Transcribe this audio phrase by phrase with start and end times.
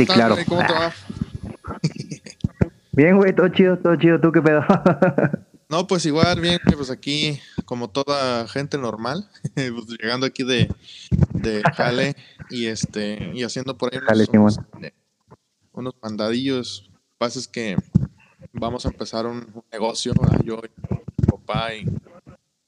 [0.00, 0.36] Y claro.
[0.48, 0.92] ¿Cómo te va?
[2.92, 4.20] Bien, güey, todo chido, todo chido.
[4.20, 4.64] ¿Tú qué pedo?
[5.70, 10.68] No, pues igual, bien, pues aquí, como toda gente normal, pues llegando aquí de,
[11.32, 12.16] de Jale
[12.50, 14.66] y este, y haciendo por ahí Jale, unos, Simón.
[14.72, 14.92] unos,
[15.70, 16.88] unos mandadillos.
[16.88, 17.76] Lo que pasa es que
[18.52, 20.40] vamos a empezar un, un negocio, ¿verdad?
[20.44, 21.84] yo y mi papá y,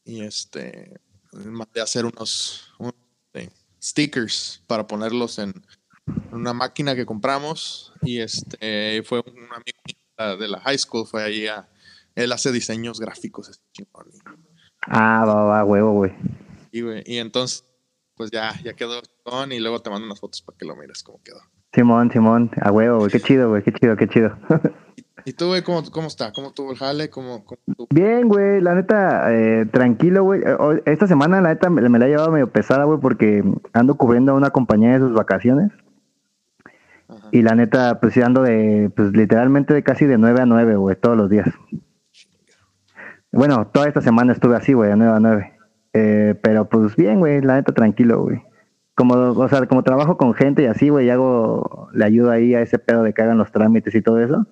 [0.05, 1.01] y este,
[1.33, 2.95] mandé a hacer unos, unos,
[3.35, 3.51] eh,
[3.83, 5.53] stickers para ponerlos en
[6.33, 11.47] una máquina que compramos y este, fue un amigo de la high school, fue ahí
[11.47, 11.69] a
[12.15, 14.07] él hace diseños gráficos, chingón.
[14.87, 16.13] Ah, va, va, huevo, güey.
[16.71, 17.65] Y, güey, y entonces,
[18.17, 19.01] pues ya, ya quedó
[19.51, 21.41] y luego te mando unas fotos para que lo mires cómo quedó.
[21.73, 23.11] Simón, Simón, a huevo, güey.
[23.11, 24.37] Qué chido, güey, qué chido, qué chido.
[25.25, 26.33] ¿Y tú, güey, cómo, cómo está?
[26.33, 27.09] ¿Cómo tuvo el jale?
[27.09, 27.87] ¿Cómo, cómo tuvo?
[27.91, 30.41] Bien, güey, la neta, eh, tranquilo, güey.
[30.45, 33.95] Eh, Esta semana, la neta, me, me la he llevado medio pesada, güey, porque ando
[33.95, 35.71] cubriendo a una compañía de sus vacaciones.
[37.33, 40.97] Y la neta, pues ando de, pues literalmente de casi de 9 a 9, güey,
[40.97, 41.49] todos los días.
[43.33, 45.53] Bueno, toda esta semana estuve así, güey, de 9 a 9.
[45.95, 48.43] Eh, pero pues bien, güey, la neta, tranquilo, güey.
[48.95, 52.61] Como, o sea, como trabajo con gente y así, güey, hago, le ayudo ahí a
[52.61, 54.47] ese pedo de que hagan los trámites y todo eso.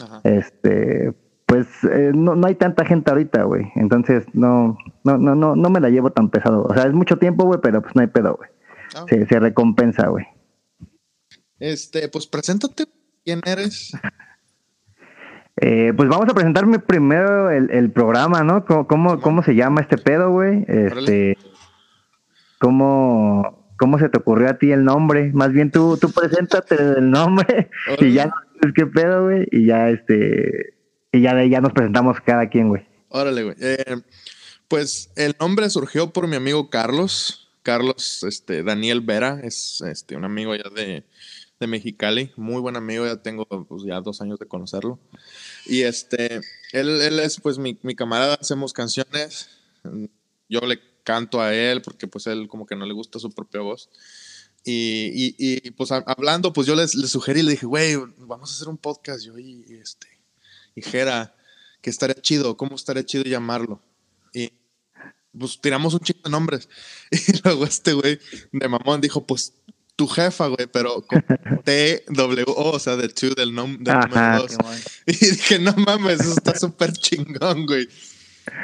[0.00, 0.20] Ajá.
[0.22, 1.12] Este,
[1.46, 3.72] pues eh, no, no hay tanta gente ahorita, güey.
[3.74, 6.62] Entonces no, no, no, no, no me la llevo tan pesado.
[6.62, 8.50] O sea, es mucho tiempo, güey, pero pues no hay pedo, güey.
[8.94, 10.26] Ah, Se, se recompensa, güey.
[11.60, 12.86] Este, pues preséntate.
[13.24, 13.92] ¿Quién eres?
[15.56, 18.64] Eh, pues vamos a presentarme primero el, el programa, ¿no?
[18.64, 20.64] ¿Cómo, cómo, cómo se llama este pedo, güey?
[20.66, 21.36] Este,
[22.58, 25.30] ¿cómo, ¿Cómo se te ocurrió a ti el nombre?
[25.34, 28.32] Más bien tú, tú preséntate el nombre y ya
[28.74, 29.46] qué pedo, güey.
[29.50, 30.74] Y ya, este,
[31.12, 32.86] y ya de ahí ya nos presentamos cada quien, güey.
[33.08, 33.56] Órale, güey.
[33.60, 33.96] Eh,
[34.66, 37.50] pues el nombre surgió por mi amigo Carlos.
[37.62, 41.04] Carlos, este, Daniel Vera, es este, un amigo ya de,
[41.60, 44.98] de Mexicali, muy buen amigo, ya tengo pues, ya dos años de conocerlo.
[45.66, 46.40] Y este,
[46.72, 49.50] él, es pues mi, camarada, hacemos canciones,
[50.48, 53.60] yo le canto a él porque pues él como que no le gusta su propia
[53.60, 53.90] voz.
[54.64, 58.68] Y, y, pues hablando, pues yo les, les sugerí, le dije, güey, vamos a hacer
[58.68, 60.06] un podcast yo y, y este,
[60.74, 61.34] y Jera,
[61.80, 63.80] que estaría chido, ¿cómo estaría chido llamarlo?
[64.32, 64.52] Y
[65.38, 66.68] pues tiramos un chico de nombres.
[67.10, 68.18] Y luego este güey
[68.52, 69.54] de mamón dijo, pues
[70.00, 71.22] tu jefa, güey, pero con
[71.64, 74.56] T, W, O, o sea, de two del, nom del Ajá, número dos.
[75.06, 77.86] Y dije, no mames, eso está súper chingón, güey.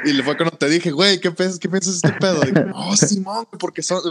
[0.03, 2.41] Y le fue cuando te dije, güey, ¿qué, piensas- ¿qué piensas de este pedo?
[2.43, 4.01] Y dije, oh, Simón, porque son.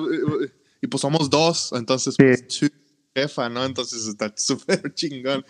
[0.80, 2.68] Y pues somos dos, entonces, pues, two
[3.12, 3.64] jefa, ¿no?
[3.64, 5.44] Entonces está súper chingón.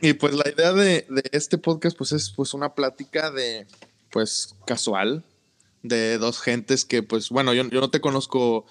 [0.00, 3.66] y pues la idea de, de este podcast, pues es pues una plática de,
[4.10, 5.22] pues, casual,
[5.82, 8.64] de dos gentes que, pues, bueno, yo, yo no te conozco,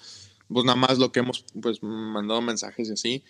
[0.48, 3.24] pues nada más lo que hemos, pues, mandado mensajes y así.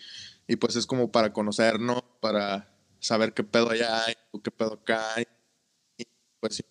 [0.48, 5.20] Y pues es como para conocernos, para saber qué pedo allá hay, qué pedo acá.
[5.98, 6.04] Y
[6.40, 6.64] pues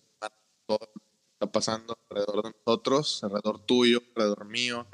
[0.66, 0.78] todo
[1.34, 4.86] está pasando alrededor de nosotros, alrededor tuyo, alrededor mío,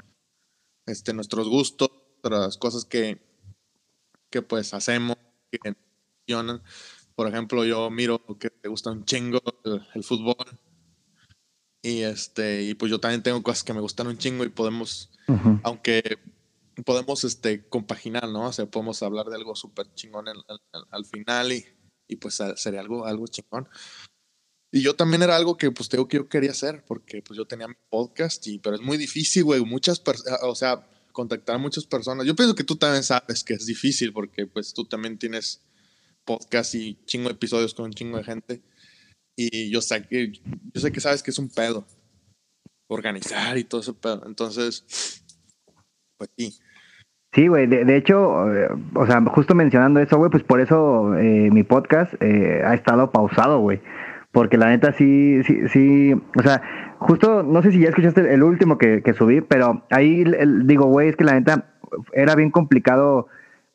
[0.85, 3.21] este, nuestros gustos, otras cosas que,
[4.29, 5.17] que pues hacemos,
[5.51, 5.75] que
[6.25, 6.63] funcionan.
[7.15, 9.39] Por ejemplo, yo miro que te gusta un chingo
[9.93, 10.35] el fútbol.
[11.85, 15.11] Y este, y pues yo también tengo cosas que me gustan un chingo y podemos,
[15.63, 16.17] aunque
[16.85, 18.47] podemos este compaginar, ¿no?
[18.47, 21.65] O sea, podemos hablar de algo súper chingón al, al- al final y,
[22.07, 23.67] y pues sería algo, algo chingón.
[24.71, 27.45] Y yo también era algo que pues tengo que yo quería hacer porque pues yo
[27.45, 31.59] tenía mi podcast y pero es muy difícil, güey, muchas personas, o sea, contactar a
[31.59, 32.25] muchas personas.
[32.25, 35.61] Yo pienso que tú también sabes que es difícil porque pues tú también tienes
[36.25, 38.61] podcast y chingo de episodios con un chingo de gente.
[39.35, 41.85] Y yo sé que yo sé que sabes que es un pedo
[42.87, 44.23] organizar y todo ese pedo.
[44.25, 45.23] Entonces,
[46.17, 46.53] pues sí.
[47.33, 51.15] Sí, güey, de, de hecho, eh, o sea, justo mencionando eso, güey, pues por eso
[51.15, 53.81] eh, mi podcast eh, ha estado pausado, güey.
[54.31, 56.61] Porque la neta sí, sí, sí, o sea,
[56.99, 60.23] justo, no sé si ya escuchaste el último que, que subí, pero ahí
[60.65, 61.73] digo, güey, es que la neta
[62.13, 63.27] era bien complicado,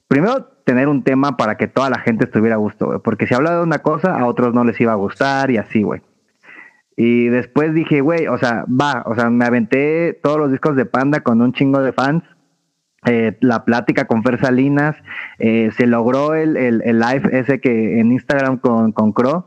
[0.09, 3.35] primero tener un tema para que toda la gente estuviera a gusto, güey, porque si
[3.35, 6.03] hablaba de una cosa, a otros no les iba a gustar y así, güey.
[6.97, 10.85] Y después dije, güey, o sea, va, o sea, me aventé todos los discos de
[10.85, 12.25] Panda con un chingo de fans
[13.07, 14.97] eh, la plática con Fer Salinas,
[15.39, 19.47] eh, se logró el, el, el live ese que en Instagram con, con Cro,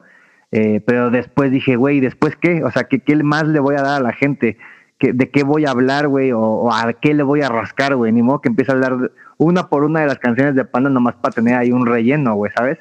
[0.52, 2.64] eh, pero después dije, güey, ¿después qué?
[2.64, 4.58] O sea, ¿qué, ¿qué más le voy a dar a la gente?
[4.98, 6.32] ¿Qué, ¿De qué voy a hablar, güey?
[6.32, 8.14] O, o a qué le voy a rascar, güey?
[8.14, 9.12] Ni modo que empiece a hablar de-
[9.42, 12.52] una por una de las canciones de Panda nomás para tener ahí un relleno, güey,
[12.52, 12.78] ¿sabes?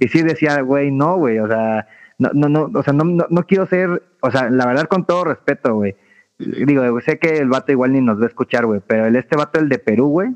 [0.00, 1.88] Y sí decía, güey, no, güey, o sea,
[2.18, 5.04] no, no, no, o sea, no, no, no quiero ser, o sea, la verdad con
[5.04, 5.96] todo respeto, güey,
[6.36, 9.36] Digo, sé que el vato igual ni nos va a escuchar, güey, pero el este
[9.36, 10.34] vato, el de Perú, güey,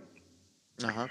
[0.85, 1.09] Ajá.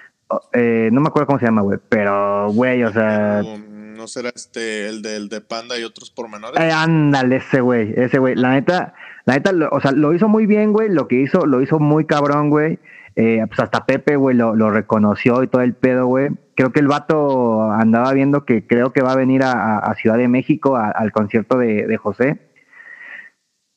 [0.53, 3.41] eh, no me acuerdo cómo se llama, güey, pero, güey, o sea...
[3.41, 6.61] ¿No será este, el de, el de Panda y otros pormenores?
[6.61, 8.35] Eh, ándale, ese güey, ese güey.
[8.35, 8.93] La neta,
[9.25, 12.05] la neta, o sea, lo hizo muy bien, güey, lo que hizo, lo hizo muy
[12.05, 12.79] cabrón, güey.
[13.19, 16.29] Eh, pues hasta Pepe, güey, lo, lo, reconoció y todo el pedo, güey.
[16.55, 20.27] Creo que el vato andaba viendo que creo que va a venir a, Ciudad de
[20.27, 22.39] México al concierto de, de José.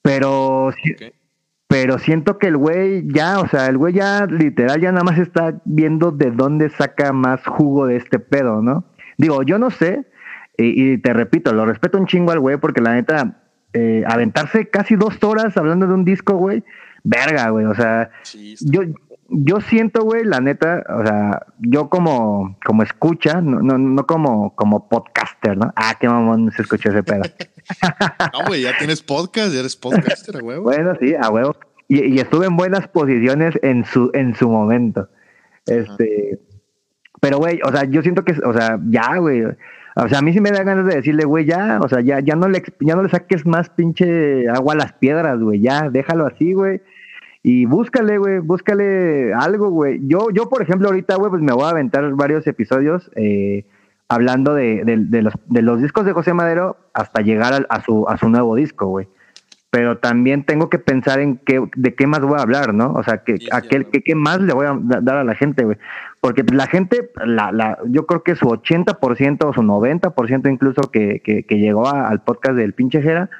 [0.02, 0.72] Pero,
[1.68, 5.18] pero siento que el güey ya, o sea, el güey ya literal ya nada más
[5.18, 8.84] está viendo de dónde saca más jugo de este pedo, ¿no?
[9.16, 10.06] Digo, yo no sé,
[10.58, 13.42] y, te repito, lo respeto un chingo al güey porque la neta,
[13.72, 16.62] eh, aventarse casi dos horas hablando de un disco, güey,
[17.04, 18.10] verga, güey, o sea,
[18.60, 18.82] yo,
[19.30, 24.54] yo siento, güey, la neta, o sea, yo como, como escucha, no, no, no como,
[24.56, 25.72] como podcaster, ¿no?
[25.76, 27.22] Ah, qué mamón se escuchó ese pedo.
[28.32, 30.64] no, güey, ya tienes podcast, ya eres podcaster, a huevo.
[30.64, 31.54] Bueno, sí, a huevo.
[31.86, 35.08] Y, y, estuve en buenas posiciones en su, en su momento.
[35.66, 36.40] Este,
[37.20, 39.44] pero, güey, o sea, yo siento que, o sea, ya, güey.
[39.96, 42.18] O sea, a mí sí me da ganas de decirle, güey, ya, o sea, ya,
[42.20, 45.88] ya no le, ya no le saques más pinche agua a las piedras, güey, ya,
[45.88, 46.80] déjalo así, güey
[47.42, 50.00] y búscale, güey, búscale algo, güey.
[50.02, 53.64] Yo, yo, por ejemplo, ahorita, güey, pues me voy a aventar varios episodios eh,
[54.08, 58.18] hablando de, de, los, de los discos de José Madero hasta llegar a, su, a
[58.18, 59.08] su nuevo disco, güey.
[59.70, 62.92] Pero también tengo que pensar en qué, de qué más voy a hablar, ¿no?
[62.92, 65.78] O sea, que, aquel, que, qué más le voy a dar a la gente, güey.
[66.20, 71.22] Porque la gente, la, la, yo creo que su 80% o su 90% incluso que,
[71.24, 73.30] que, que llegó al podcast del pinche Jera,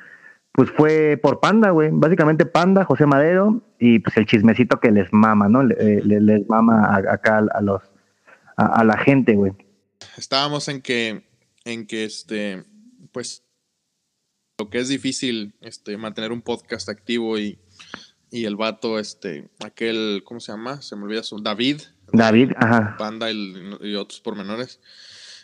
[0.53, 1.91] pues fue por Panda, güey.
[1.93, 5.63] Básicamente Panda, José Madero y pues el chismecito que les mama, ¿no?
[5.63, 7.83] Eh, les, mama acá a, los
[8.57, 9.53] a, la gente, güey.
[10.17, 11.25] Estábamos en que
[11.65, 12.65] en que este
[13.13, 13.45] pues
[14.59, 17.59] lo que es difícil este mantener un podcast activo y,
[18.31, 20.83] y el vato este aquel ¿cómo se llama?
[20.83, 21.81] Se me olvida su David.
[22.13, 22.97] David, ajá.
[22.99, 24.81] Panda y, y otros pormenores.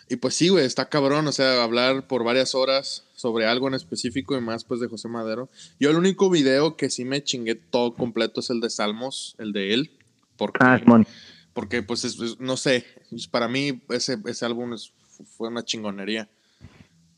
[0.08, 3.75] Y pues sí, güey, está cabrón, o sea, hablar por varias horas sobre algo en
[3.75, 5.49] específico y más pues de José Madero.
[5.81, 9.53] Yo el único video que sí me chingué todo completo es el de Salmos, el
[9.53, 9.91] de él.
[10.37, 10.81] Porque, ah,
[11.55, 12.85] porque pues no sé,
[13.31, 14.76] para mí ese, ese álbum
[15.37, 16.29] fue una chingonería.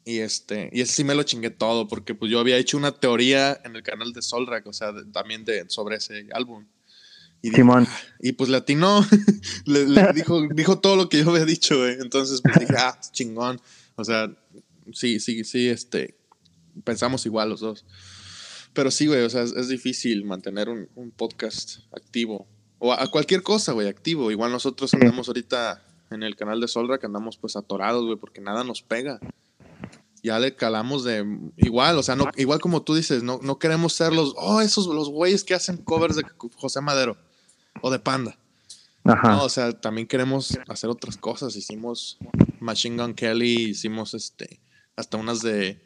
[0.04, 2.92] Y este, y ese sí me lo chingué todo, porque pues yo había hecho una
[2.92, 6.64] teoría en el canal de Solrak, o sea, también de, sobre ese álbum.
[7.42, 7.86] Y, Simón.
[7.88, 9.06] Ah", y pues latino
[9.64, 11.96] le, le dijo, dijo todo lo que yo había dicho, güey.
[12.00, 13.60] Entonces pues dije, ah, chingón.
[13.96, 14.30] O sea,
[14.92, 16.16] sí, sí, sí, este,
[16.84, 17.84] pensamos igual los dos.
[18.72, 22.46] Pero sí, güey, o sea, es, difícil mantener un, podcast activo.
[22.78, 24.30] O a, cualquier cosa, güey, activo.
[24.30, 28.40] Igual nosotros andamos ahorita en el canal de Solra que andamos pues atorados, güey, porque
[28.40, 29.18] nada nos pega.
[30.22, 31.24] Ya le calamos de
[31.56, 34.86] igual, o sea, no, igual como tú dices, no, no queremos ser los, oh, esos
[34.88, 36.24] los güeyes que hacen covers de
[36.56, 37.16] José Madero
[37.82, 38.38] o de Panda.
[39.04, 39.28] Ajá.
[39.28, 41.56] No, o sea, también queremos hacer otras cosas.
[41.56, 42.18] Hicimos
[42.60, 44.60] Machine Gun Kelly, hicimos este
[44.96, 45.80] hasta unas de,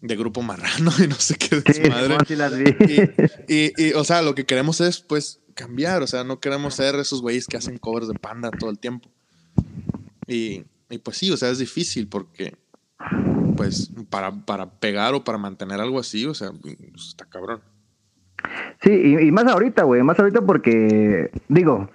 [0.00, 2.16] de grupo marrano y no sé qué de madre.
[3.48, 7.22] Y, o sea, lo que queremos es pues cambiar, o sea, no queremos ser esos
[7.22, 9.08] güeyes que hacen covers de panda todo el tiempo.
[10.26, 10.64] Y,
[11.02, 12.56] pues sí, o sea, es difícil porque
[13.56, 16.76] pues para, para pegar o para mantener algo así, o sea, pues,
[17.08, 17.62] está cabrón.
[18.82, 21.90] Sí, y, más ahorita, güey, más ahorita porque, digo,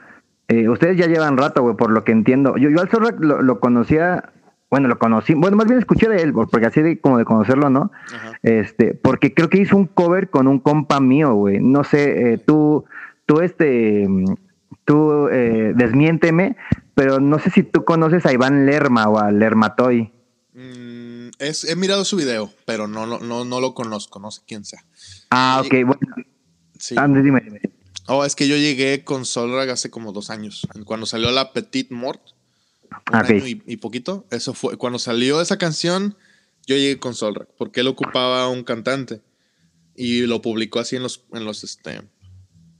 [0.47, 2.57] eh, ustedes ya llevan rato, güey, por lo que entiendo.
[2.57, 4.31] Yo, yo al Zorra lo, lo, conocía
[4.69, 7.69] bueno, lo conocí, bueno, más bien escuché de él, porque así de como de conocerlo,
[7.69, 7.91] ¿no?
[8.43, 11.59] Este, porque creo que hizo un cover con un compa mío, güey.
[11.59, 12.85] No sé, eh, tú,
[13.25, 14.07] tú, este,
[14.85, 16.55] tú, eh, desmiénteme,
[16.93, 20.11] pero no sé si tú conoces a Iván Lerma o a Lermatoy.
[20.53, 24.43] Mm, es, he mirado su video, pero no, no, no, no lo conozco, no sé
[24.47, 24.83] quién sea.
[25.31, 25.99] Ah, ok, bueno.
[26.79, 26.95] Sí.
[26.95, 27.61] Dime, dime.
[28.07, 31.93] Oh, es que yo llegué con Solrag hace como dos años, cuando salió la Petite
[31.93, 32.21] Mort
[33.11, 34.25] un año y, poquito.
[34.31, 36.17] Eso fue cuando salió esa canción.
[36.65, 39.21] Yo llegué con Solrak porque él ocupaba un cantante
[39.95, 42.01] y lo publicó así en los en los este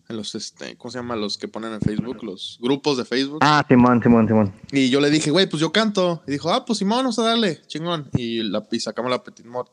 [0.10, 1.16] en los este ¿cómo se llama?
[1.16, 3.40] los que ponen en Facebook, los grupos de Facebook.
[3.42, 4.54] Ah, Simón, Simón, Simón.
[4.72, 7.24] Y yo le dije, "Güey, pues yo canto." Y dijo, "Ah, pues Simón, vamos a
[7.24, 9.68] darle, chingón." Y la y sacamos la Petit Mod.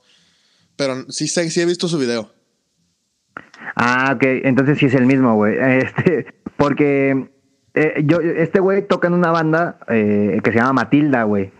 [0.77, 2.36] Pero sí sí he visto su video.
[3.77, 5.57] Ah, ok, entonces sí es el mismo, güey.
[5.61, 7.29] Este, porque
[7.75, 11.53] eh, yo, este güey toca en una banda eh, que se llama Matilda, güey.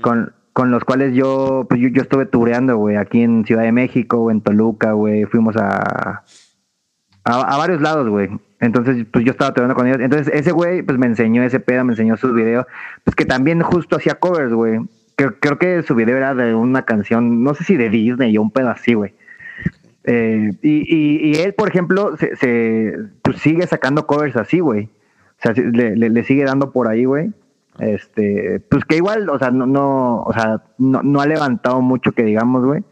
[0.00, 3.72] con, con los cuales yo, pues yo, yo estuve tureando, güey, aquí en Ciudad de
[3.72, 5.24] México, en Toluca, güey.
[5.24, 6.22] Fuimos a,
[7.24, 8.30] a, varios lados, güey.
[8.60, 9.98] Entonces, pues yo estaba tureando con ellos.
[10.00, 12.64] Entonces, ese güey, pues me enseñó ese pedo, me enseñó sus videos.
[13.02, 14.80] Pues que también justo hacía covers, güey.
[15.16, 18.42] Creo, creo que su video era de una canción, no sé si de Disney o
[18.42, 19.14] un pedo así, güey.
[20.06, 24.84] Eh, y, y, y, él, por ejemplo, se, se pues sigue sacando covers así, güey.
[25.38, 27.32] O sea, le, le, sigue dando por ahí, güey.
[27.78, 32.12] Este, pues que igual, o sea, no, no, o sea, no, no ha levantado mucho
[32.12, 32.84] que digamos, güey.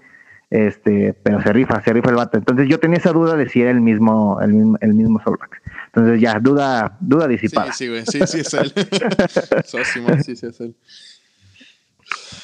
[0.50, 2.37] Este, pero se rifa, se rifa el vato.
[2.37, 5.21] Entonces yo tenía esa duda de si era el mismo, el mismo, el mismo
[5.87, 7.73] Entonces ya, duda, duda disipada.
[7.73, 8.73] Sí, sí, güey, sí, sí es él.
[10.25, 10.76] sí, sí es él.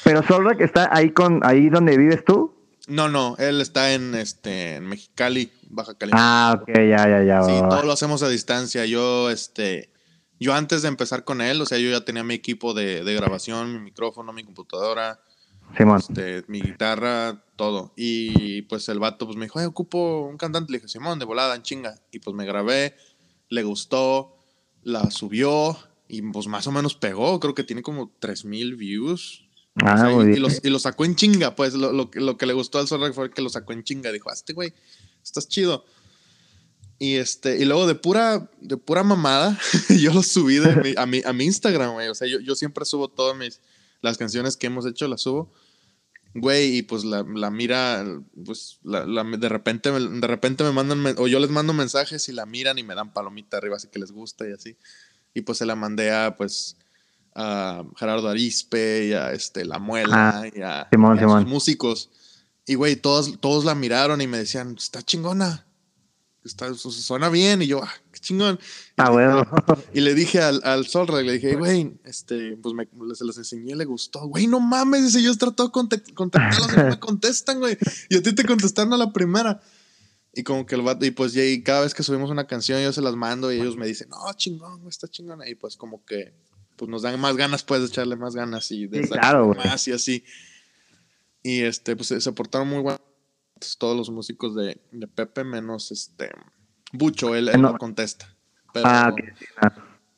[0.03, 2.60] Pero Solrak está ahí con, ahí donde vives tú.
[2.87, 6.25] No, no, él está en este en Mexicali, Baja California.
[6.25, 7.43] Ah, ok, ya, ya, ya.
[7.43, 8.85] Sí, todo lo hacemos a distancia.
[8.85, 9.91] Yo, este,
[10.39, 13.13] yo antes de empezar con él, o sea, yo ya tenía mi equipo de, de
[13.13, 15.19] grabación, mi micrófono, mi computadora,
[15.77, 17.93] este, mi guitarra, todo.
[17.95, 20.71] Y pues el vato pues me dijo, ocupo un cantante.
[20.71, 21.95] Le dije, Simón, de volada, en chinga.
[22.11, 22.95] Y pues me grabé,
[23.49, 24.37] le gustó,
[24.83, 27.39] la subió y pues más o menos pegó.
[27.39, 29.47] Creo que tiene como 3000 views.
[29.83, 33.11] Ah, y, lo, sacó en chinga, pues lo, lo, lo que le gustó al Zorra
[33.13, 34.11] fue que lo sacó en chinga.
[34.11, 34.73] Dijo, ah, este güey,
[35.23, 35.85] estás chido.
[36.99, 39.57] Y este, y luego de pura, de pura mamada,
[39.99, 40.59] yo lo subí
[40.97, 42.09] a, mi, a mi Instagram, güey.
[42.09, 43.59] O sea, yo, yo siempre subo todas mis,
[44.01, 45.51] las canciones que hemos hecho, las subo.
[46.33, 48.05] Güey, y pues la, la mira,
[48.45, 52.31] pues la, la, de repente de repente me mandan, o yo les mando mensajes y
[52.31, 54.77] la miran y me dan palomita arriba, así que les gusta y así.
[55.33, 56.77] Y pues se la mandé a, pues,
[57.35, 62.09] a Gerardo Arispe y a este, La Muela ah, y a, Simón, músicos.
[62.65, 65.65] Y güey, todos, todos la miraron y me decían, está chingona.
[66.43, 67.61] Está, suena bien.
[67.61, 68.59] Y yo, ah, qué chingón.
[68.97, 69.45] Ah, bueno.
[69.93, 73.75] Y le dije al, al Solra, le dije, güey, este, pues me, se los enseñé,
[73.75, 74.27] le gustó.
[74.27, 75.71] Güey, no mames, dice, yo trato de
[76.13, 77.77] contactarlos y no me contestan, güey.
[78.09, 79.61] Y a ti te contestaron a la primera.
[80.33, 82.93] Y como que el vato, y pues y cada vez que subimos una canción, yo
[82.93, 85.41] se las mando y ellos me dicen, no, chingón, está chingón.
[85.45, 86.33] Y pues como que
[86.75, 89.07] pues nos dan más ganas, pues, de echarle más ganas y de
[89.55, 90.23] más y así.
[91.43, 93.01] Y este, pues se portaron muy buenos
[93.77, 96.31] todos los músicos de, de Pepe, menos este
[96.93, 97.77] Bucho, él, no.
[97.77, 98.35] contesta.
[98.73, 99.13] Pero, ah,
[99.61, 99.73] ah.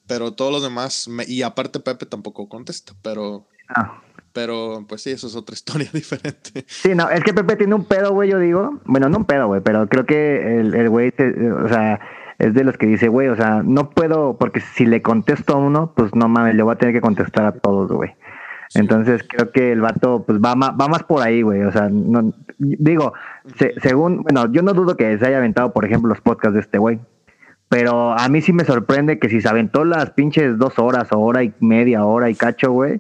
[0.07, 3.47] pero todos los demás, y aparte Pepe tampoco contesta, pero.
[3.67, 4.01] Ah.
[4.31, 6.65] Pero, pues sí, eso es otra historia diferente.
[6.67, 8.81] Sí, no, es que Pepe tiene un pedo, güey, yo digo.
[8.85, 11.99] Bueno, no un pedo, güey, pero creo que el güey, o sea,
[12.43, 15.57] es de los que dice, güey, o sea, no puedo, porque si le contesto a
[15.57, 18.13] uno, pues no mames, le voy a tener que contestar a todos, güey.
[18.75, 21.61] Entonces creo que el vato pues va más, va más por ahí, güey.
[21.63, 23.13] O sea, no, digo,
[23.81, 26.79] según, bueno, yo no dudo que se haya aventado, por ejemplo, los podcasts de este
[26.79, 26.99] güey.
[27.69, 31.19] Pero a mí sí me sorprende que si se aventó las pinches dos horas o
[31.19, 32.99] hora y media, hora y cacho, güey,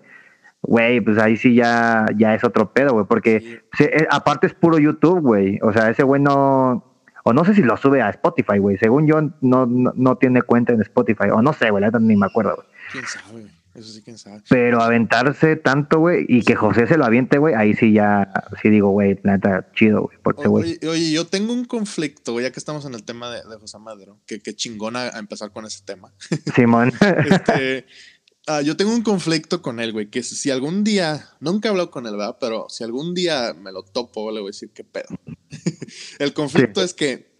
[0.61, 3.05] güey, pues ahí sí ya, ya es otro pedo, güey.
[3.05, 5.59] Porque eh, aparte es puro YouTube, güey.
[5.63, 6.92] O sea, ese güey no,
[7.23, 8.77] o no sé si lo sube a Spotify, güey.
[8.77, 11.29] Según yo, no, no, tiene cuenta en Spotify.
[11.31, 12.67] O no sé, güey, ni me acuerdo, güey.
[12.91, 13.47] ¿Quién sabe?
[13.73, 14.41] Eso sí, quién sabe.
[14.49, 18.69] Pero aventarse tanto, güey, y que José se lo aviente, güey, ahí sí ya, sí
[18.69, 20.47] digo, güey, neta, chido, güey.
[20.47, 23.79] Oye, oye, yo tengo un conflicto, güey, ya que estamos en el tema de, José
[23.79, 26.13] Madero, que, que chingona a empezar con ese tema.
[26.55, 26.91] Simón.
[27.31, 27.85] este,
[28.45, 31.91] Ah, yo tengo un conflicto con él, güey, que si algún día, nunca he hablado
[31.91, 32.37] con él, ¿verdad?
[32.41, 35.07] Pero si algún día me lo topo, le voy a decir qué pedo.
[36.19, 37.31] el conflicto es que,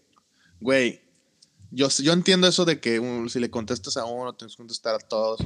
[0.60, 1.02] güey,
[1.70, 4.98] yo, yo entiendo eso de que si le contestas a uno, tienes que contestar a
[4.98, 5.40] todos.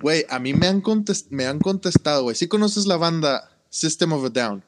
[0.00, 0.82] Güey, a mí me han,
[1.30, 2.34] me han contestado, güey.
[2.34, 4.64] ¿Sí conoces la banda System of a Down?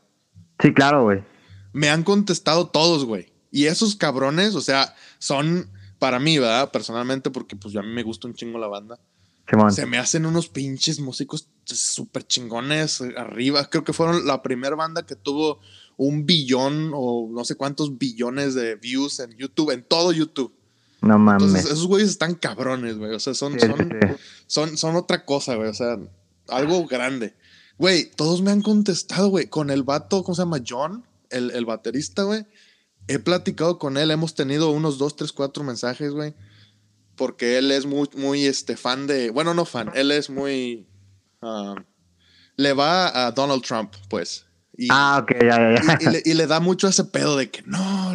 [0.60, 1.24] Sí, claro, güey.
[1.72, 3.32] Me han contestado todos, güey.
[3.50, 6.70] Y esos cabrones, o sea, son para mí, ¿verdad?
[6.70, 9.00] Personalmente, porque pues a mí me gusta un chingo la banda
[9.70, 13.68] se me hacen unos pinches músicos súper chingones arriba.
[13.70, 15.60] Creo que fueron la primera banda que tuvo
[15.96, 20.52] un billón o no sé cuántos billones de views en YouTube, en todo YouTube.
[21.00, 21.44] No mames.
[21.44, 23.14] Entonces, esos güeyes están cabrones, güey.
[23.14, 23.56] O sea, son,
[24.46, 25.68] son, son, otra cosa, güey.
[25.68, 25.98] O sea,
[26.48, 27.34] algo grande.
[27.78, 29.46] Güey, todos me han contestado, güey.
[29.46, 30.62] Con el vato, ¿cómo se llama?
[30.66, 32.46] John, el, el baterista, güey.
[33.06, 36.34] He platicado con él, hemos tenido unos dos, tres, cuatro mensajes, güey
[37.16, 40.86] porque él es muy, muy este, fan de, bueno, no fan, él es muy,
[41.42, 41.76] um,
[42.56, 44.46] le va a Donald Trump, pues.
[44.76, 48.12] Y, ah, ok, ya, ya, Y, le, da mucho ese pedo de que no,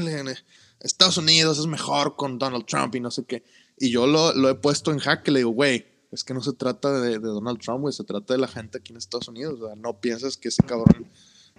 [0.80, 3.44] Estados Unidos es mejor con Donald Trump y no sé qué.
[3.78, 6.54] Y yo lo, lo he puesto en jaque, le digo, güey, es que no se
[6.54, 9.60] trata de, Donald Trump, güey, se trata de la gente aquí en Estados Unidos.
[9.62, 11.08] O sea, no piensas que ese cabrón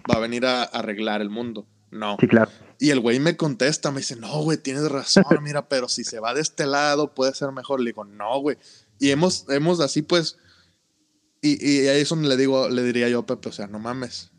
[0.09, 1.65] va a venir a arreglar el mundo.
[1.93, 2.17] No.
[2.19, 2.51] Sí, claro.
[2.79, 6.19] Y el güey me contesta, me dice, no, güey, tienes razón, mira, pero si se
[6.19, 7.79] va de este lado puede ser mejor.
[7.79, 8.57] Le digo, no, güey.
[8.99, 10.37] Y hemos, hemos así, pues,
[11.41, 13.79] y, y ahí es donde le digo, le diría yo a Pepe, o sea, no
[13.79, 14.31] mames.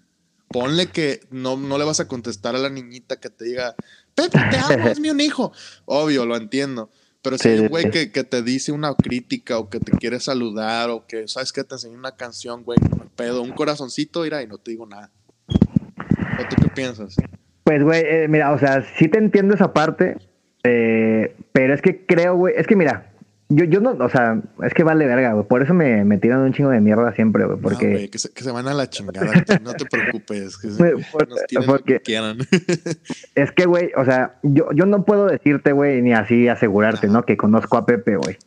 [0.49, 3.75] Ponle que no, no le vas a contestar a la niñita que te diga,
[4.15, 5.53] Pepe, te amo, es mi un hijo.
[5.85, 6.91] Obvio, lo entiendo.
[7.23, 10.21] Pero si hay un güey que, que, te dice una crítica o que te quiere
[10.21, 11.65] saludar o que, ¿sabes qué?
[11.65, 12.79] Te enseñó una canción, güey,
[13.17, 15.11] pedo, un corazoncito, mira, y no te digo nada.
[15.49, 17.17] ¿O tú qué piensas?
[17.65, 20.19] Pues, güey, eh, mira, o sea, sí te entiendo esa parte,
[20.65, 23.11] eh, pero es que creo, güey, es que mira,
[23.49, 25.47] Yo, yo no, o sea, es que vale verga, güey.
[25.47, 27.59] Por eso me, me tiran un chingo de mierda siempre, güey.
[27.59, 27.87] Porque.
[27.87, 29.31] No, güey, que, se, que, se, van a la chingada.
[29.63, 30.57] no te preocupes.
[30.57, 32.39] Que se, por, nos porque, lo que quieran.
[33.35, 37.25] es que, güey, o sea, yo, yo no puedo decirte, güey, ni así asegurarte, ¿no?
[37.25, 38.39] Que conozco a Pepe, güey.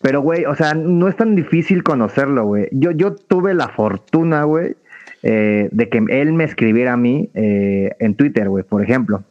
[0.00, 2.68] Pero, güey, o sea, no es tan difícil conocerlo, güey.
[2.72, 4.76] Yo, yo tuve la fortuna, güey,
[5.22, 9.24] eh, de que él me escribiera a mí eh, en Twitter, güey, por ejemplo,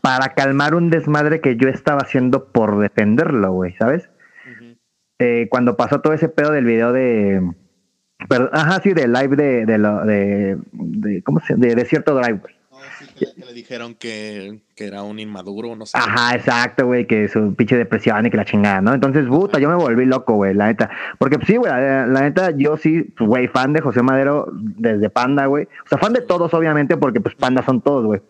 [0.00, 4.08] para calmar un desmadre que yo estaba haciendo por defenderlo, güey, ¿sabes?
[5.22, 7.40] eh, cuando pasó todo ese pedo del video de.
[8.28, 12.38] Perdón, ajá, sí, de live de, de, lo, de, de ¿Cómo se De Desierto Drive,
[12.38, 12.54] güey.
[13.18, 15.98] Que, le, dijeron que, que, era un inmaduro, no sé.
[15.98, 18.94] Ajá, exacto, güey, que su pinche depresión y que la chingada, ¿no?
[18.94, 20.90] Entonces, puta, yo me volví loco, güey, la neta.
[21.18, 25.10] Porque, pues, sí, güey, la, la, neta, yo sí, güey, fan de José Madero desde
[25.10, 25.64] Panda, güey.
[25.84, 28.20] O sea, fan de todos, obviamente, porque, pues, Panda son todos, güey.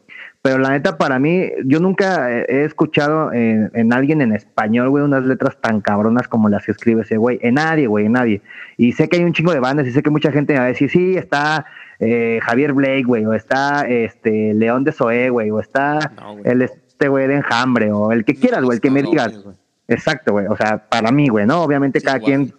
[0.43, 5.05] Pero la neta, para mí, yo nunca he escuchado en, en alguien en español, güey,
[5.05, 7.39] unas letras tan cabronas como las que escribe ese güey.
[7.43, 8.43] En nadie, güey, en nadie.
[8.77, 10.67] Y sé que hay un chingo de bandas y sé que mucha gente va a
[10.67, 11.65] decir, sí, está
[12.05, 16.63] eh, Javier Blake, güey, o está este León de Zoé, güey, o está no, el
[16.63, 19.39] este güey de Enjambre, o el que quieras, güey, el que me digas.
[19.87, 20.47] Exacto, güey.
[20.47, 21.63] O sea, para mí, güey, ¿no?
[21.63, 22.33] Obviamente sí, cada igual.
[22.33, 22.55] quien,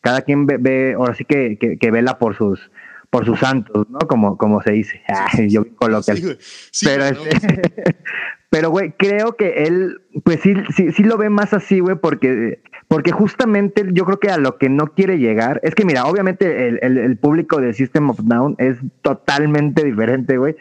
[0.00, 2.70] cada quien ve, ve, ahora sí que, que, que vela por sus
[3.10, 4.00] por sus santos, ¿no?
[4.00, 5.00] Como, como se dice.
[5.06, 6.16] Ay, yo coloquial.
[6.16, 6.36] Sí,
[6.72, 7.96] sí, pero, no, este,
[8.54, 12.62] pero, güey, creo que él, pues sí, sí, sí lo ve más así, güey, porque,
[12.86, 16.68] porque justamente yo creo que a lo que no quiere llegar, es que mira, obviamente
[16.68, 20.54] el, el, público de System of Down es totalmente diferente, güey,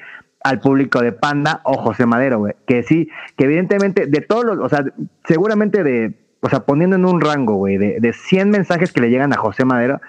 [0.43, 2.55] al público de Panda o José Madero, güey.
[2.65, 4.83] Que sí, que evidentemente de todos los, o sea,
[5.25, 9.12] seguramente de, o sea, poniendo en un rango, güey, de, de 100 mensajes que le
[9.12, 10.01] llegan a José Madero,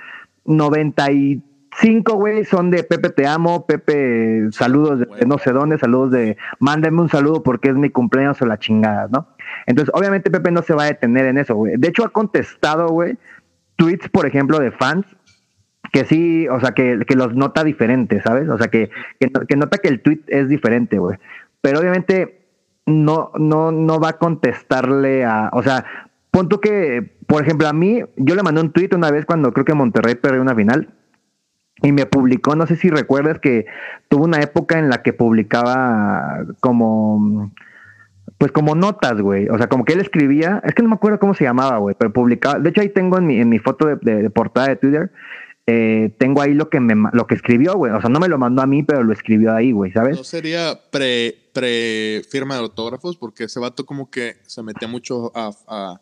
[0.47, 1.43] 90 y
[1.81, 6.37] cinco, güey, son de Pepe te amo, Pepe saludos de, no sé dónde, saludos de
[6.59, 9.29] mándame un saludo porque es mi cumpleaños o la chingada, ¿no?
[9.67, 11.75] Entonces, obviamente Pepe no se va a detener en eso, güey.
[11.77, 13.17] De hecho, ha contestado, güey,
[13.77, 15.07] tweets, por ejemplo, de fans
[15.93, 18.49] que sí, o sea, que, que los nota diferentes, ¿sabes?
[18.49, 21.19] O sea, que, que, que nota que el tweet es diferente, güey.
[21.61, 22.49] Pero obviamente
[22.87, 25.85] no, no, no va a contestarle a, o sea,
[26.31, 29.65] punto que, por ejemplo, a mí, yo le mandé un tweet una vez cuando creo
[29.65, 30.93] que Monterrey perdió una final
[31.85, 33.67] y me publicó, no sé si recuerdas que
[34.09, 37.53] tuvo una época en la que publicaba como
[38.39, 39.49] pues como notas, güey.
[39.49, 41.95] O sea, como que él escribía, es que no me acuerdo cómo se llamaba, güey,
[41.99, 45.13] pero publicaba, de hecho ahí tengo en mi, en mi foto de, portada de Twitter,
[45.67, 47.93] eh, tengo ahí lo que me lo que escribió, güey.
[47.93, 50.17] O sea, no me lo mandó a mí, pero lo escribió ahí, güey, ¿sabes?
[50.17, 55.33] No sería pre, pre firma de autógrafos, porque ese vato como que se metía mucho
[55.35, 56.01] a, a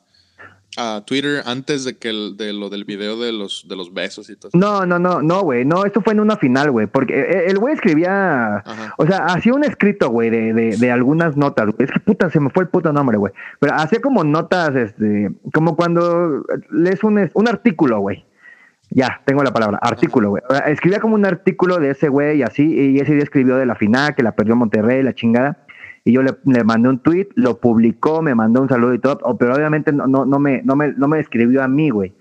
[0.77, 4.31] a Twitter antes de que el, de lo del video de los de los besos
[4.31, 4.51] y todo.
[4.55, 5.65] No, no, no, no, güey.
[5.65, 6.87] No, esto fue en una final, güey.
[6.87, 8.57] Porque el güey escribía.
[8.57, 8.95] Ajá.
[8.97, 11.87] O sea, hacía un escrito, güey, de, de, de, algunas notas, güey.
[11.87, 13.33] Es que puta, se me fue el puto nombre, güey.
[13.61, 15.31] Pero hacía como notas, este.
[15.53, 18.25] Como cuando lees un, un artículo, güey.
[18.95, 20.43] Ya, tengo la palabra, artículo, güey.
[20.67, 23.75] Escribía como un artículo de ese güey y así, y ese día escribió de la
[23.75, 25.65] final, que la perdió Monterrey, la chingada
[26.05, 29.19] y yo le, le, mandé un tweet, lo publicó, me mandó un saludo y todo,
[29.39, 32.13] pero obviamente no, no, no, me, no, me, no me escribió a mí, güey.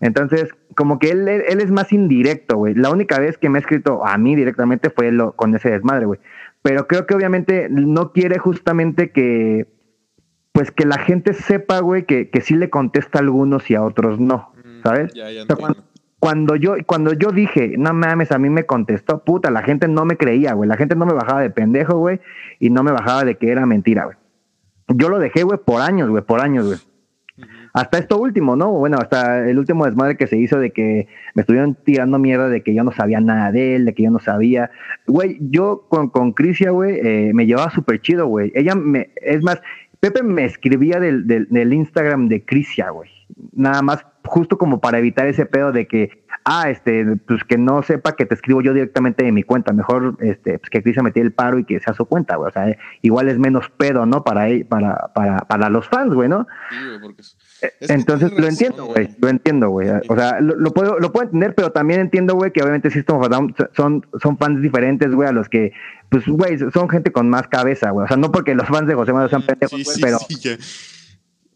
[0.00, 2.74] Entonces, como que él, él, él, es más indirecto, güey.
[2.74, 6.06] La única vez que me ha escrito a mí directamente fue lo, con ese desmadre,
[6.06, 6.20] güey.
[6.62, 9.66] Pero creo que obviamente no quiere justamente que,
[10.52, 13.82] pues que la gente sepa, güey, que, que sí le contesta a algunos y a
[13.82, 14.52] otros no,
[14.84, 15.12] ¿sabes?
[15.12, 15.56] Ya, ya sea,
[16.24, 20.06] cuando, yo, cuando yo dije, no mames, a mí me contestó, puta, la gente no
[20.06, 20.66] me creía, güey.
[20.66, 22.18] La gente no me bajaba de pendejo, güey,
[22.58, 24.16] y no me bajaba de que era mentira, güey.
[24.88, 26.78] Yo lo dejé, güey, por años, güey, por años, güey.
[27.36, 27.70] Uh -huh.
[27.74, 28.70] Hasta esto último, ¿no?
[28.70, 32.62] Bueno, hasta el último desmadre que se hizo de que me estuvieron tirando mierda de
[32.62, 34.70] que yo no sabía nada de él, de que yo no sabía.
[35.06, 38.50] Güey, yo con, con Crisia, güey, eh, me llevaba súper chido, güey.
[38.54, 39.60] Ella me, es más,
[40.00, 43.10] Pepe me escribía del, del, del Instagram de Crisia, güey.
[43.52, 47.82] Nada más justo como para evitar ese pedo de que, ah, este, pues que no
[47.82, 51.10] sepa que te escribo yo directamente de mi cuenta, mejor, este, pues que Crisia me
[51.10, 54.06] tire el paro y que sea su cuenta, güey, o sea, igual es menos pedo,
[54.06, 54.24] ¿no?
[54.24, 56.46] Para, para, para, para los fans, güey, ¿no?
[56.70, 57.36] Sí, güey, porque es,
[57.80, 61.26] es Entonces, lo entiendo, güey, lo entiendo, güey, o sea, lo, lo, puedo, lo puedo
[61.26, 65.28] entender, pero también entiendo, güey, que obviamente System of Down son, son fans diferentes, güey,
[65.28, 65.72] a los que,
[66.08, 68.94] pues, güey, son gente con más cabeza, güey, o sea, no porque los fans de
[68.94, 70.18] José Manuel sean pendejos, sí, güey, sí, pero...
[70.18, 70.94] Sí.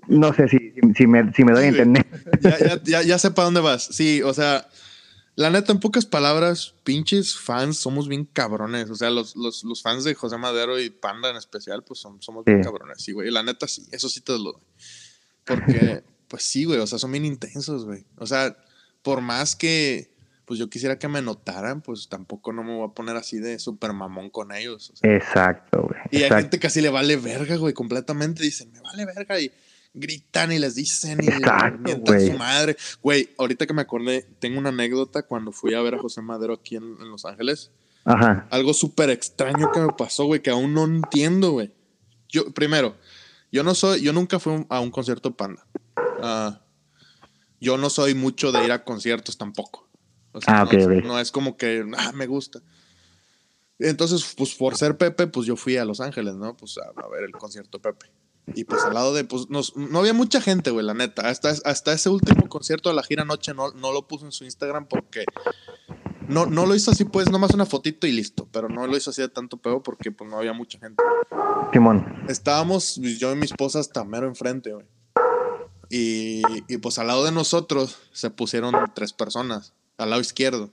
[0.09, 2.07] No sé si, si, me, si me doy a entender.
[2.40, 3.85] Ya, ya, ya, ya sé para dónde vas.
[3.85, 4.68] Sí, o sea,
[5.38, 8.90] la neta, en pocas palabras, pinches fans, somos bien cabrones.
[8.90, 12.21] O sea, los, los, los fans de José Madero y Panda en especial, pues son,
[12.21, 12.51] somos sí.
[12.51, 13.01] bien cabrones.
[13.01, 13.31] Sí, güey.
[13.31, 14.62] La neta, sí, eso sí te lo doy.
[15.44, 18.05] Porque, pues sí, güey, o sea, son bien intensos, güey.
[18.16, 18.57] O sea,
[19.03, 20.11] por más que,
[20.44, 23.61] pues yo quisiera que me notaran, pues tampoco no me voy a poner así de
[23.61, 24.90] súper mamón con ellos.
[24.90, 25.14] O sea.
[25.14, 26.01] Exacto, güey.
[26.11, 28.42] Y hay gente que así le vale verga, güey, completamente.
[28.42, 29.38] Dicen, me vale verga.
[29.38, 29.53] Y
[29.98, 32.76] gritan y les dicen y mientan su madre.
[33.02, 36.54] Güey, ahorita que me acordé, tengo una anécdota cuando fui a ver a José Madero
[36.54, 37.70] aquí en, Los Ángeles.
[38.04, 38.46] Ajá.
[38.50, 41.72] Algo súper extraño que me pasó, güey, que aún no entiendo, güey.
[42.28, 42.96] Yo, primero,
[43.52, 45.66] yo no soy, yo nunca fui a un concierto Panda.
[46.22, 46.61] Ah,
[47.61, 49.88] yo no soy mucho de ir a conciertos tampoco.
[50.46, 52.61] ah, no, es, no, es, como que, ah, me gusta.
[53.78, 56.56] Entonces, pues por ser Pepe, pues yo fui a Los Ángeles, ¿no?
[56.56, 58.11] Pues a ver el concierto Pepe.
[58.54, 61.28] Y pues al lado de, pues no había mucha gente, güey, la neta.
[61.28, 64.44] Hasta, hasta ese último concierto de la gira noche no, no lo puso en su
[64.44, 65.24] Instagram porque
[66.28, 68.48] no, no lo hizo así, pues, nomás una fotito y listo.
[68.52, 71.02] Pero no lo hizo así de tanto peor porque pues no había mucha gente.
[71.72, 72.24] Simón.
[72.28, 74.87] Estábamos pues, yo y mi esposa hasta mero enfrente, güey.
[75.90, 80.70] Y, y, pues al lado de nosotros se pusieron tres personas, al lado izquierdo.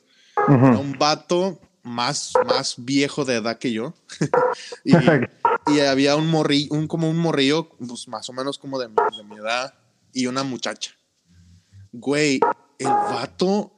[0.48, 3.94] Un vato más, más viejo de edad que yo.
[4.84, 4.92] y,
[5.68, 9.24] y, había un morrillo, un, como un morrillo, pues más o menos como de, de,
[9.24, 9.74] mi edad,
[10.14, 10.92] y una muchacha.
[11.92, 12.40] Güey,
[12.80, 13.74] el vato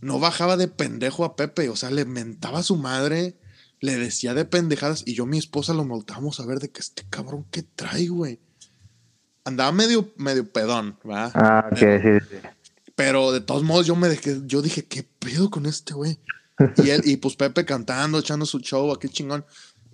[0.00, 3.38] no bajaba de pendejo a Pepe, o sea, le mentaba a su madre,
[3.80, 6.80] le decía de pendejadas, y yo y mi esposa lo voltábamos a ver de que
[6.80, 8.40] este cabrón, ¿qué trae, güey?
[9.44, 11.30] Andaba medio, medio pedón, ¿va?
[11.34, 12.48] Ah, ok, sí, sí.
[12.94, 16.18] Pero de todos modos yo me dejé, yo dije, ¿qué pedo con este güey?
[16.76, 19.44] Y él, y pues Pepe cantando, echando su show, aquí chingón.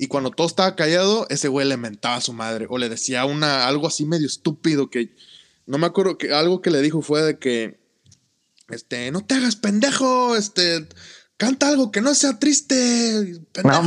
[0.02, 3.26] Y cuando todo estaba callado, ese güey le mentaba a su madre o le decía
[3.26, 5.14] una, algo así medio estúpido que
[5.66, 7.78] no me acuerdo que algo que le dijo fue de que,
[8.70, 10.88] este, no te hagas pendejo, este,
[11.36, 13.42] canta algo que no sea triste.
[13.62, 13.82] no,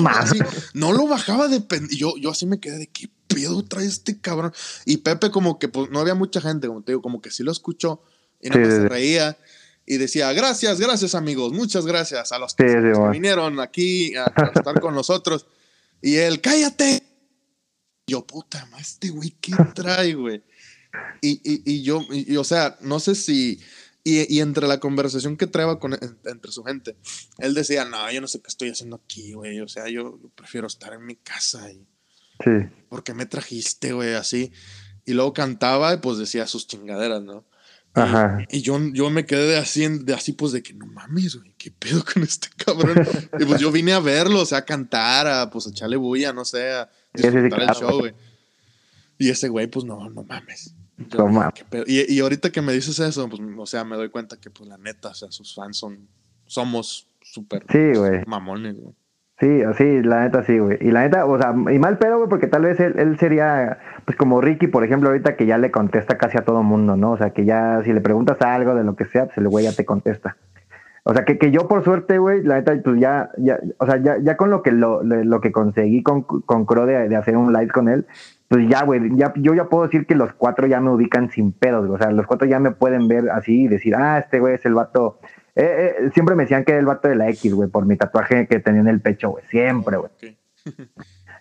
[0.75, 1.97] no lo bajaba de pendejo.
[1.97, 4.53] Yo, yo así me quedé de qué pedo trae este cabrón.
[4.85, 7.41] Y Pepe como que pues no había mucha gente, como te digo, como que sí
[7.41, 8.03] lo escuchó
[8.39, 9.35] y no se reía
[9.87, 12.63] y decía, gracias, gracias amigos, muchas gracias a los que,
[13.11, 15.47] vinieron aquí a, estar con nosotros.
[16.03, 17.01] Y él, cállate.
[18.05, 20.43] yo, puta, más este güey, ¿qué trae, güey?
[21.21, 23.59] Y, y, yo, y, o sea, no sé si...
[24.03, 26.97] Y, entre la conversación que traeba con, entre su gente,
[27.37, 29.61] él decía, no, yo no sé qué estoy haciendo aquí, güey.
[29.61, 31.71] O sea, yo prefiero estar en mi casa.
[31.71, 31.87] Y,
[32.43, 32.51] sí.
[32.89, 34.13] ¿Por qué me trajiste, güey?
[34.15, 34.51] Así.
[35.05, 37.45] Y luego cantaba y pues decía sus chingaderas, ¿no?
[37.93, 38.39] Ajá.
[38.49, 41.53] Y, yo, yo me quedé de así, de así, pues de que no mames, güey,
[41.57, 43.05] qué pedo con este cabrón.
[43.39, 46.43] y pues yo vine a verlo, o sea, a cantar, a pues echarle bulla, no
[46.43, 48.13] sé, a disfrutar el show, güey.
[49.19, 50.73] Y ese güey, pues no, no mames.
[51.85, 54.67] y, y, ahorita que me dices eso, pues, o sea, me doy cuenta que, pues
[54.67, 56.07] la neta, o sea, sus fans son,
[56.45, 58.95] somos súper sí, mamones, güey.
[59.43, 60.77] Sí, sí, la neta sí, güey.
[60.79, 63.77] Y la neta, o sea, y mal pedo, güey, porque tal vez él, él, sería,
[64.05, 67.11] pues como Ricky, por ejemplo, ahorita que ya le contesta casi a todo mundo, ¿no?
[67.11, 69.65] O sea, que ya si le preguntas algo de lo que sea, pues el güey
[69.65, 70.37] ya te contesta.
[71.03, 73.97] O sea, que, que yo por suerte, güey, la neta, pues ya, ya, o sea,
[73.97, 77.35] ya, ya con lo que lo, lo que conseguí con, con Crow de, de, hacer
[77.35, 78.05] un live con él,
[78.47, 81.51] pues ya, güey, ya, yo ya puedo decir que los cuatro ya me ubican sin
[81.51, 81.95] pedos, güey.
[81.95, 84.65] O sea, los cuatro ya me pueden ver así y decir, ah, este güey es
[84.65, 85.19] el vato
[85.55, 87.95] eh, eh, siempre me decían que era el vato de la X, güey, por mi
[87.95, 89.43] tatuaje que tenía en el pecho, güey.
[89.49, 90.11] Siempre, güey.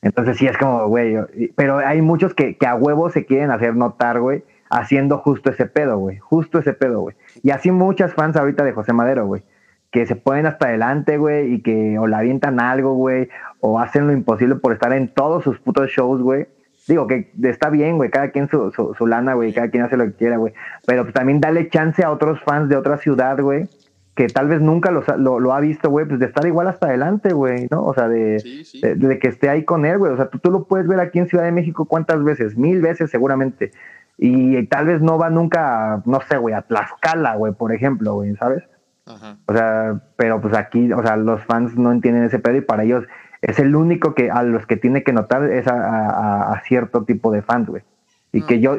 [0.02, 1.16] Entonces sí es como, güey.
[1.56, 5.66] Pero hay muchos que, que a huevo se quieren hacer notar, güey, haciendo justo ese
[5.66, 6.18] pedo, güey.
[6.18, 7.16] Justo ese pedo, güey.
[7.42, 9.42] Y así muchas fans ahorita de José Madero, güey.
[9.90, 13.28] Que se ponen hasta adelante, güey, y que o la avientan algo, güey,
[13.60, 16.48] o hacen lo imposible por estar en todos sus putos shows, güey.
[16.88, 19.96] Digo que está bien, güey, cada quien su, su, su lana, güey, cada quien hace
[19.96, 20.52] lo que quiera, güey.
[20.86, 23.68] Pero pues también dale chance a otros fans de otra ciudad, güey,
[24.14, 27.32] que tal vez nunca lo, lo, ha visto, güey, pues de estar igual hasta adelante,
[27.32, 27.82] güey, ¿no?
[27.84, 30.12] O sea, de, De, que esté ahí con él, güey.
[30.12, 32.82] O sea, tú, tú lo puedes ver aquí en Ciudad de México cuántas veces, mil
[32.82, 33.72] veces seguramente.
[34.18, 38.36] Y tal vez no va nunca, no sé, güey, a Tlaxcala, güey, por ejemplo, güey,
[38.36, 38.62] ¿sabes?
[39.06, 39.38] Ajá.
[39.46, 42.84] O sea, pero pues aquí, o sea, los fans no entienden ese pedo y para
[42.84, 43.04] ellos
[43.40, 47.42] es el único que a los que tiene que notar es a, cierto tipo de
[47.42, 47.82] fans, güey.
[48.30, 48.78] Y que yo,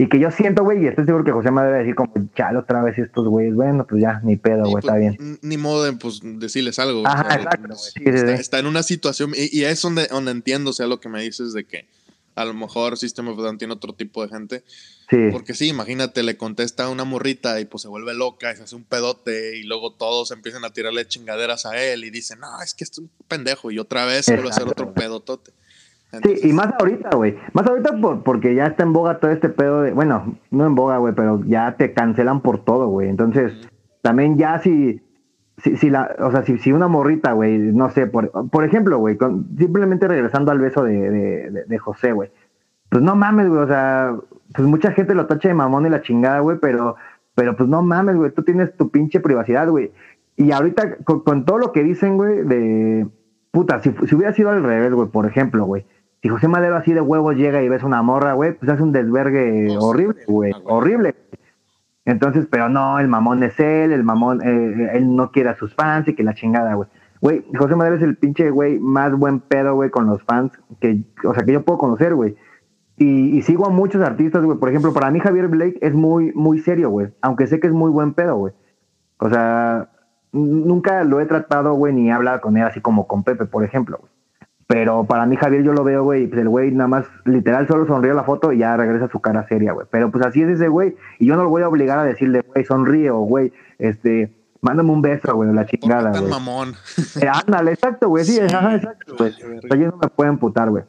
[0.00, 2.56] y que yo siento, güey, y estoy seguro que José me debe decir como, chale,
[2.56, 5.38] otra vez estos güeyes, bueno, pues ya, ni pedo, güey, está pues, bien.
[5.42, 7.06] Ni modo de, pues, decirles algo.
[7.06, 7.74] Ajá, exacto.
[8.32, 11.52] está, en una situación, y, es donde, donde entiendo, o sea, lo que me dices
[11.52, 11.86] de que
[12.34, 14.64] a lo mejor System of Down tiene otro tipo de gente.
[15.10, 15.18] Sí.
[15.32, 18.62] Porque sí, imagínate, le contesta a una morrita y pues se vuelve loca y se
[18.62, 22.62] hace un pedote y luego todos empiezan a tirarle chingaderas a él y dicen, no,
[22.62, 25.52] es que es un pendejo y otra vez vuelve a hacer otro pedotote
[26.22, 27.36] sí, y más ahorita, güey.
[27.52, 29.92] Más ahorita por, porque ya está en boga todo este pedo de.
[29.92, 33.08] Bueno, no en boga, güey, pero ya te cancelan por todo, güey.
[33.08, 33.68] Entonces,
[34.02, 35.02] también ya si.
[35.58, 38.96] Si, si la, o sea, si, si una morrita, güey, no sé, por, por ejemplo,
[38.96, 39.18] güey,
[39.58, 42.30] simplemente regresando al beso de, de, de, José, güey.
[42.88, 44.16] Pues no mames, güey, o sea,
[44.54, 46.96] pues mucha gente lo tacha de mamón y la chingada, güey, pero,
[47.34, 49.92] pero pues no mames, güey, tú tienes tu pinche privacidad, güey.
[50.36, 53.06] Y ahorita, con, con todo lo que dicen, güey, de,
[53.50, 55.84] puta, si, si hubiera sido al revés, güey, por ejemplo, güey,
[56.22, 58.92] Si José Madero así de huevos llega y ves una morra, güey, pues hace un
[58.92, 61.14] desvergue Oh, horrible, güey, horrible.
[62.04, 65.74] Entonces, pero no, el mamón es él, el mamón, eh, él no quiere a sus
[65.74, 66.88] fans y que la chingada, güey.
[67.20, 71.02] Güey, José Madero es el pinche güey más buen pedo, güey, con los fans que,
[71.24, 72.36] o sea, que yo puedo conocer, güey.
[72.96, 74.58] Y, y sigo a muchos artistas, güey.
[74.58, 77.08] Por ejemplo, para mí Javier Blake es muy, muy serio, güey.
[77.22, 78.54] Aunque sé que es muy buen pedo, güey.
[79.18, 79.90] O sea,
[80.32, 83.64] nunca lo he tratado, güey, ni he hablado con él así como con Pepe, por
[83.64, 84.12] ejemplo, güey.
[84.70, 87.88] Pero para mí Javier yo lo veo, güey, pues el güey nada más literal solo
[87.88, 89.84] sonríe la foto y ya regresa su cara seria, güey.
[89.90, 90.94] Pero pues así es ese güey.
[91.18, 94.92] Y yo no lo voy a obligar a decirle, güey, sonríe o, güey, este, mándame
[94.92, 96.30] un beso, güey, la ¿Por qué chingada, güey.
[96.30, 96.74] mamón?
[97.20, 99.32] Eh, ándale, exacto, güey, sí, Sí, ajá, exacto, güey.
[99.70, 100.84] yo no me puedo emputar, güey.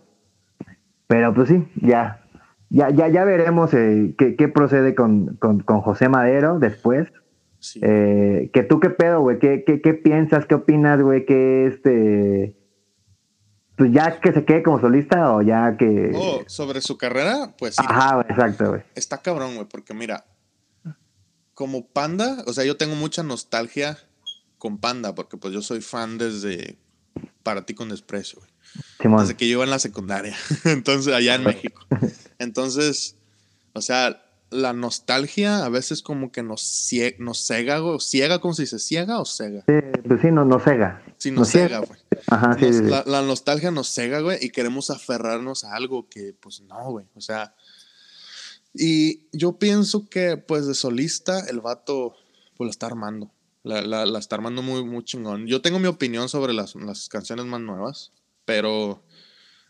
[1.07, 2.21] Pero pues sí, ya.
[2.69, 7.11] Ya, ya, ya veremos eh, qué, qué procede con, con, con José Madero después.
[7.57, 7.79] Sí.
[7.81, 12.60] Eh, que tú qué pedo, güey, ¿Qué, qué, qué piensas, qué opinas, güey, que este...
[13.81, 16.11] Pues ya que se quede como solista o ya que...
[16.13, 18.83] Oh, sobre su carrera, pues sí, Ajá, exacto, güey.
[18.93, 20.23] está cabrón, güey, porque mira,
[21.55, 23.97] como Panda, o sea, yo tengo mucha nostalgia
[24.59, 26.77] con Panda, porque pues yo soy fan desde
[27.41, 28.51] Para ti con desprecio, güey.
[28.99, 29.21] Simón.
[29.21, 31.81] Desde que yo iba en la secundaria, entonces allá en México.
[32.37, 33.17] Entonces,
[33.73, 38.53] o sea, la nostalgia a veces como que nos, cie- nos cega, güey, ciega, ¿cómo
[38.53, 38.77] se dice?
[38.77, 39.63] ¿Ciega o cega?
[39.67, 39.73] Sí,
[40.07, 41.01] pues sí, no, no cega.
[41.17, 41.67] Sí, No nos ciega.
[41.67, 41.99] cega, güey.
[42.27, 42.89] Ajá, sí, Nos- sí, sí.
[42.89, 47.05] la, la nostalgia nos cega, güey, y queremos aferrarnos a algo que, pues, no, güey.
[47.15, 47.55] O sea,
[48.73, 52.15] y yo pienso que, pues, de solista, el vato,
[52.55, 53.31] pues, la está armando.
[53.63, 55.45] La, la- la está armando muy, muy chingón.
[55.47, 58.11] Yo tengo mi opinión sobre las, las canciones más nuevas,
[58.45, 59.03] pero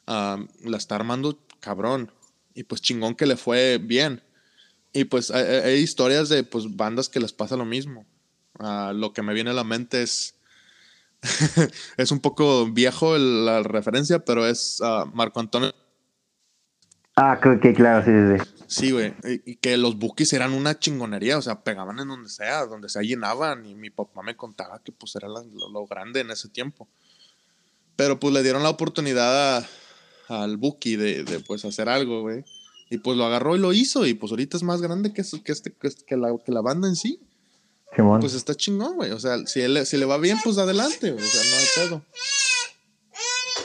[0.06, 2.12] la está armando cabrón.
[2.54, 4.22] Y, pues, chingón que le fue bien.
[4.94, 8.06] Y, pues, hay, hay- hay historias de, pues, bandas que les pasa lo mismo.
[8.60, 10.36] Ah, lo que me viene a la mente es
[11.98, 15.74] es un poco viejo la referencia, pero es ah, Marco Antonio.
[17.16, 18.64] Ah, que, que claro, sí, sí, sí.
[18.68, 19.14] Sí, güey.
[19.26, 22.88] Y, y que los bookies eran una chingonería, o sea, pegaban en donde sea, donde
[22.90, 23.66] sea llenaban.
[23.66, 26.88] Y mi papá me contaba que pues era la- lo, lo grande en ese tiempo.
[27.98, 29.68] Pero pues le dieron la oportunidad a-
[30.30, 32.46] al bookie de, de, pues hacer algo, güey.
[32.90, 34.06] Y pues lo agarró y lo hizo.
[34.06, 35.42] Y pues ahorita es más grande que, este,
[35.74, 37.20] que, que la, que la banda en sí.
[37.96, 38.22] Simón.
[38.22, 39.12] Pues está chingón, güey.
[39.12, 41.12] O sea, si, él- si le va bien, pues adelante.
[41.12, 41.24] güey.
[41.24, 42.06] O sea, no hay pedo.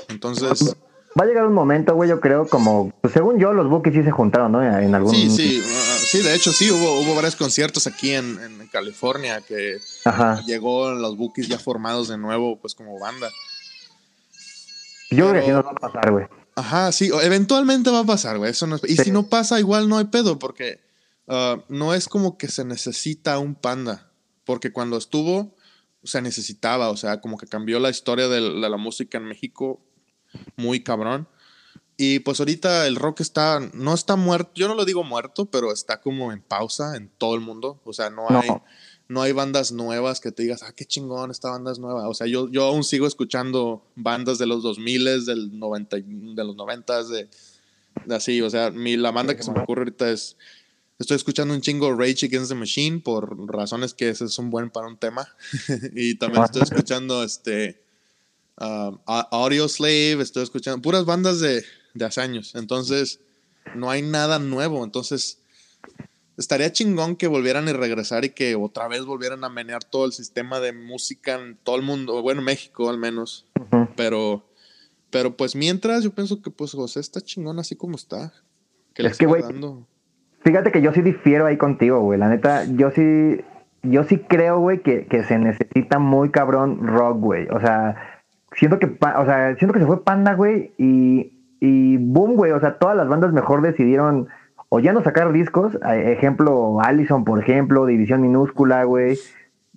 [0.09, 0.77] Entonces.
[1.19, 4.03] Va a llegar un momento, güey, yo creo, como, pues según yo, los buques sí
[4.03, 4.63] se juntaron, ¿no?
[4.63, 5.15] En algún...
[5.15, 9.41] Sí, sí, ah, sí, de hecho sí, hubo, hubo varios conciertos aquí en, en California
[9.41, 10.43] que Ajá.
[10.47, 13.31] llegó los Bookies ya formados de nuevo, pues como banda.
[15.11, 16.27] Yo creo que nos va a pasar, güey.
[16.55, 18.51] Ajá, sí, eventualmente va a pasar, güey.
[18.51, 19.05] Eso no es- y Sí.
[19.05, 20.81] si no pasa, igual no hay pedo, porque
[21.29, 24.06] ah, no es como que se necesita un panda,
[24.47, 25.55] porque cuando estuvo
[26.03, 29.81] se necesitaba, o sea, como que cambió la historia del- de la música en México
[30.57, 31.29] muy cabrón.
[31.99, 35.73] Y pues ahorita el rock está, no está muerto, yo no lo digo muerto, pero
[35.73, 37.81] está como en pausa en todo el mundo.
[37.85, 38.39] O sea, no No.
[38.41, 38.49] hay,
[39.09, 42.09] no hay bandas nuevas que te digas, ah, qué chingón, esta banda es nueva.
[42.09, 46.05] O sea, yo, yo aún sigo escuchando bandas de los 2000, del 90, y-
[46.35, 47.29] de los 90, de,
[48.05, 48.43] de así.
[48.43, 50.37] O sea, mi, la banda que se me ocurre ahorita es,
[50.99, 54.71] estoy escuchando un chingo Rage Against the Machine por razones que ese es un buen
[54.71, 55.29] para un tema.
[55.95, 57.83] y también estoy escuchando este
[58.59, 62.55] um, A- Audio Slave, estoy escuchando puras bandas de, de hace años.
[62.55, 63.21] Entonces,
[63.75, 64.85] no hay nada nuevo.
[64.85, 65.39] Entonces,
[66.37, 70.13] estaría chingón que volvieran a regresar y que otra vez volvieran a menear todo el
[70.13, 73.47] sistema de música en todo el mundo, bueno, México al menos.
[73.97, 74.47] Pero,
[75.11, 78.33] pero pues mientras, yo pienso que pues José está chingón así como está.
[78.95, 79.87] Que le Es que, siga güey, dando.
[80.47, 82.21] Fíjate que yo sí difiero ahí contigo, güey.
[82.21, 83.41] La neta, yo sí,
[83.83, 87.49] yo sí creo, güey, que, que se necesita muy cabrón rock, güey.
[87.49, 87.97] O sea,
[88.53, 92.53] siento que, o sea, siento que se fue Panda, güey, y, y boom, güey.
[92.53, 94.29] O sea, todas las bandas mejor decidieron
[94.69, 95.77] o ya no sacar discos.
[95.85, 99.19] Ejemplo, Allison, por ejemplo, División Minúscula, güey.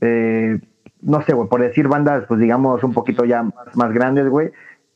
[0.02, 0.60] Eh,
[1.02, 4.52] no sé, güey, por decir bandas, pues digamos, un poquito ya más, más grandes, güey.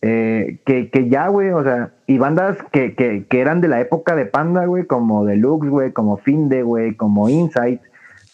[0.06, 3.80] Eh, que, que ya, güey, o sea, y bandas que, que, que eran de la
[3.80, 7.80] época de Panda, güey, como Deluxe, güey, como Finde, güey, como Insight,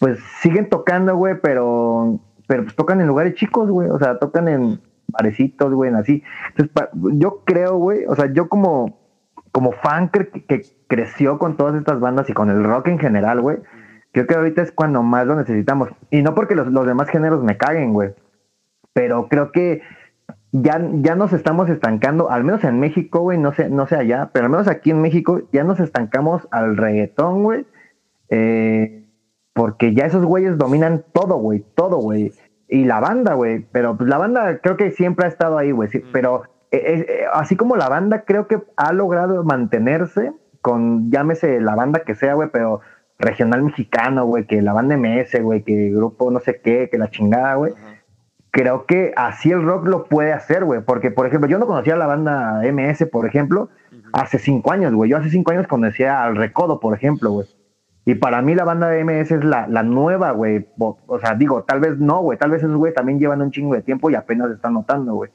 [0.00, 4.48] pues siguen tocando, güey, pero, pero pues tocan en lugares chicos, güey, o sea, tocan
[4.48, 6.24] en barecitos, güey, en así.
[6.56, 6.88] Entonces,
[7.20, 8.98] yo creo, güey, o sea, yo como,
[9.52, 13.40] como fan cre- que creció con todas estas bandas y con el rock en general,
[13.42, 13.58] güey,
[14.10, 15.88] creo que ahorita es cuando más lo necesitamos.
[16.10, 18.12] Y no porque los, los demás géneros me caguen, güey,
[18.92, 19.82] pero creo que
[20.52, 24.30] ya, ya nos estamos estancando, al menos en México, güey, no sé, no sé allá,
[24.32, 27.66] pero al menos aquí en México ya nos estancamos al reggaetón, güey,
[28.28, 29.04] eh,
[29.54, 32.32] porque ya esos güeyes dominan todo, güey, todo, güey,
[32.68, 35.88] y la banda, güey, pero pues la banda creo que siempre ha estado ahí, güey,
[35.88, 36.44] sí, pero
[37.32, 42.34] así como la banda creo que ha logrado mantenerse con, llámese la banda que sea,
[42.34, 42.80] güey, pero
[43.18, 47.10] regional mexicano, güey, que la banda MS, güey, que grupo no sé qué, que la
[47.10, 47.74] chingada, güey.
[48.50, 51.96] Creo que así el rock lo puede hacer, güey, porque, por ejemplo, yo no conocía
[51.96, 53.68] la banda MS, por ejemplo,
[54.12, 55.10] hace cinco años, güey.
[55.10, 57.46] Yo hace cinco años conocía al Recodo, por ejemplo, güey.
[58.04, 60.66] Y para mí la banda de MS es la, la nueva, güey.
[60.78, 62.38] O, sea, digo, tal vez no, güey.
[62.38, 65.30] Tal vez esos güey también llevan un chingo de tiempo y apenas están notando, güey.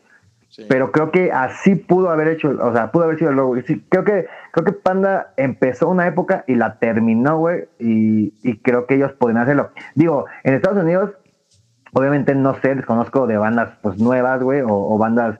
[0.70, 3.56] Pero creo que así pudo haber hecho, o sea, pudo haber sido el logo.
[3.62, 8.58] Sí, creo que creo que Panda empezó una época y la terminó, güey, y, y,
[8.60, 9.72] creo que ellos pueden hacerlo.
[9.96, 11.12] Digo, en Estados Unidos,
[11.96, 15.40] obviamente no sé, desconozco de bandas pues nuevas, güey, o, bandas,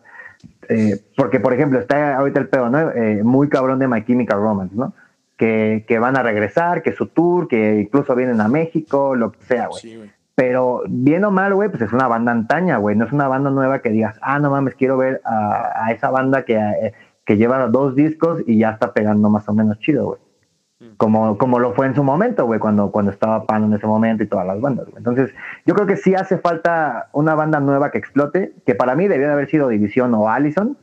[0.70, 2.92] eh, porque por ejemplo está ahorita el pedo, ¿no?
[2.92, 4.94] Eh, muy cabrón de My Chemical Romance, ¿no?
[5.36, 9.44] Que, que, van a regresar, que su tour, que incluso vienen a México, lo que
[9.44, 9.82] sea, güey.
[9.82, 12.96] Sí, pero bien o mal, güey, pues es una banda antaña, güey.
[12.96, 16.46] No es una banda nueva que digas, ah, no mames, quiero ver a, esa banda
[16.46, 16.94] que, eh,
[17.26, 20.25] que lleva dos discos y ya está pegando más o menos chido, güey.
[20.98, 24.24] Como, como lo fue en su momento, güey, cuando, cuando estaba Pan en ese momento
[24.24, 24.98] y todas las bandas, güey.
[24.98, 25.34] Entonces,
[25.66, 29.28] yo creo que sí hace falta una banda nueva que explote, que para mí debió
[29.28, 30.78] de haber sido División o Allison,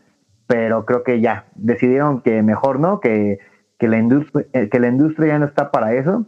[0.47, 3.39] pero creo que ya decidieron que mejor no, que,
[3.79, 6.27] que, la, industria, eh, que la industria ya no está para eso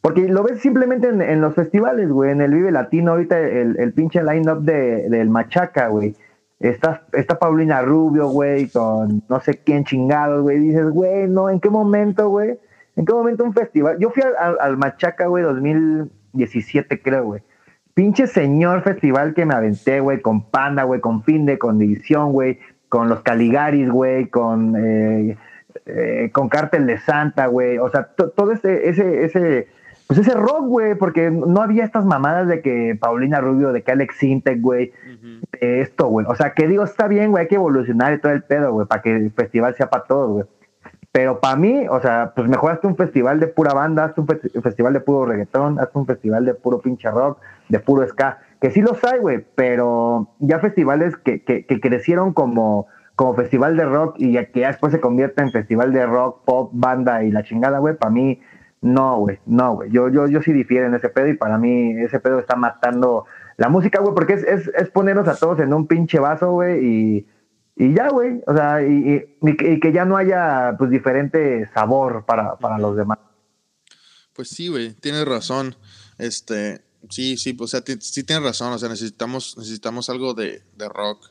[0.00, 3.92] porque lo ves simplemente en, los festivales, güey, en el Vive Latino, ahorita el, el
[3.92, 6.16] pinche line-up de, del Machaca, güey.
[6.58, 10.58] Está, está Paulina Rubio, güey, con no sé quién chingados, güey.
[10.58, 12.58] Dices, güey, no, ¿en qué momento, güey?
[12.96, 13.98] ¿En qué momento un festival?
[13.98, 17.42] Yo fui al, al Machaca, güey, 2017, creo, güey.
[17.94, 22.58] Pinche señor festival que me aventé, güey, con Panda, güey, con Finde, con División, güey,
[22.88, 25.36] con los Caligaris, güey, con, eh,
[25.86, 27.78] eh, con Cártel de Santa, güey.
[27.78, 29.68] O sea, todo ese, ese, ese
[30.10, 33.92] pues ese rock, güey, porque no había estas mamadas de que Paulina Rubio, de que
[33.92, 34.92] Alex Sintek, güey,
[35.60, 36.26] esto, güey.
[36.28, 38.88] O sea, que digo, está bien, güey, hay que evolucionar y todo el pedo, güey,
[38.88, 40.44] para que el festival sea para todos, güey.
[41.12, 44.28] Pero para mí, o sea, pues mejor hazte un festival de pura banda, hazte un,
[44.62, 48.70] festival de puro reggaetón, hazte un festival de puro pinche rock, de puro ska, que
[48.70, 53.86] sí los hay, güey, pero ya festivales que, que, que crecieron como, como festival de
[53.86, 57.42] rock y que ya después se convierte en festival de rock, pop, banda y la
[57.42, 58.40] chingada, güey, para mí
[58.80, 59.90] no, güey, no, güey.
[59.90, 63.26] Yo, yo, yo sí difiero en ese pedo y para mí ese pedo está matando
[63.56, 66.84] la música, güey, porque es, es, es, ponernos a todos en un pinche vaso, güey,
[66.84, 67.26] y,
[67.80, 68.42] y ya, güey.
[68.46, 73.18] O sea, y, y, que ya no haya, pues, diferente sabor para, para los demás.
[74.34, 75.74] Pues sí, güey, tienes razón.
[76.18, 78.74] Este, sí, sí, pues, o sea, sí tienes razón.
[78.74, 81.30] O sea, necesitamos, necesitamos algo de, de rock.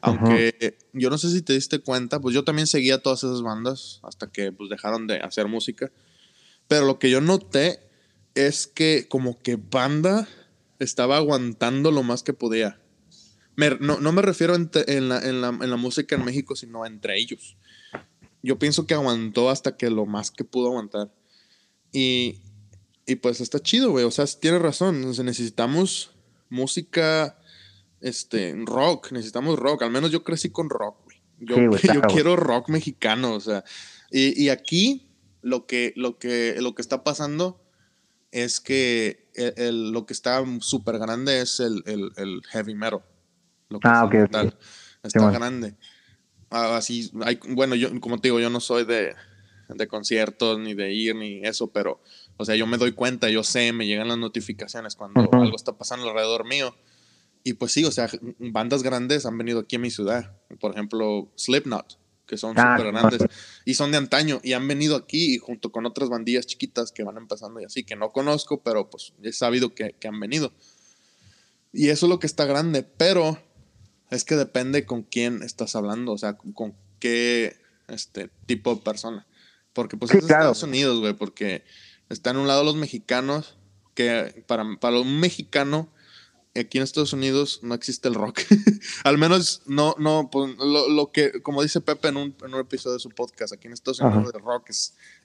[0.00, 3.98] Aunque yo no sé si te diste cuenta, pues yo también seguía todas esas bandas
[4.04, 5.90] hasta que pues dejaron de hacer música.
[6.68, 7.80] Pero lo que yo noté
[8.36, 10.28] es que como que banda
[10.78, 12.78] estaba aguantando lo más que podía.
[13.80, 17.56] No, me refiero en, la, música en México, sino entre ellos.
[18.42, 21.12] Yo pienso que aguantó hasta que lo más que pudo aguantar.
[21.92, 22.40] Y,
[23.22, 24.04] pues está chido, güey.
[24.04, 25.00] O sea, tiene razón.
[25.24, 26.12] necesitamos
[26.48, 27.38] música,
[28.00, 29.12] este, rock.
[29.12, 29.82] Necesitamos rock.
[29.82, 31.16] Al menos yo crecí con rock, güey.
[31.40, 31.56] Yo,
[31.94, 33.64] yo quiero rock mexicano, o sea.
[34.10, 35.08] Y, y aquí
[35.42, 37.60] lo que, lo que, lo que está pasando
[38.30, 43.02] es que el, lo que está súper grande es el, el, heavy metal.
[43.82, 44.14] Ah, ok.
[45.02, 45.76] Está grande.
[46.50, 49.14] Ah, así, hay, bueno, yo, como te digo, yo no soy de,
[49.68, 52.02] de conciertos, ni de ir, ni eso, pero,
[52.36, 55.76] o sea, yo me doy cuenta, yo sé, me llegan las notificaciones cuando algo está
[55.76, 56.74] pasando alrededor mío.
[57.44, 60.36] Y pues sí, o sea, bandas grandes han venido aquí a mi ciudad.
[60.58, 63.22] Por ejemplo, Slipknot que son ah, súper grandes
[63.64, 67.02] y son de antaño y han venido aquí y junto con otras bandillas chiquitas que
[67.02, 70.52] van empezando y así, que no conozco, pero pues he sabido que, han venido.
[71.72, 73.38] Y eso es lo que está grande, pero
[74.10, 77.56] es que depende con quién estás hablando, o sea, con, qué
[77.88, 79.26] este, tipo de persona.
[79.72, 81.64] Porque pues es Estados Unidos, güey, porque
[82.08, 83.56] están en un lado los mexicanos,
[83.94, 85.90] que para, para un mexicano
[86.60, 88.40] aquí en Estados Unidos no existe el rock.
[89.04, 92.94] Al menos no, no, pues, lo, que, como dice Pepe en un, en un, episodio
[92.94, 94.70] de su podcast, aquí en Estados Unidos el rock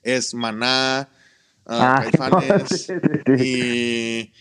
[0.02, 1.08] es, Maná,
[1.66, 2.04] uh, ah,
[3.38, 4.32] y,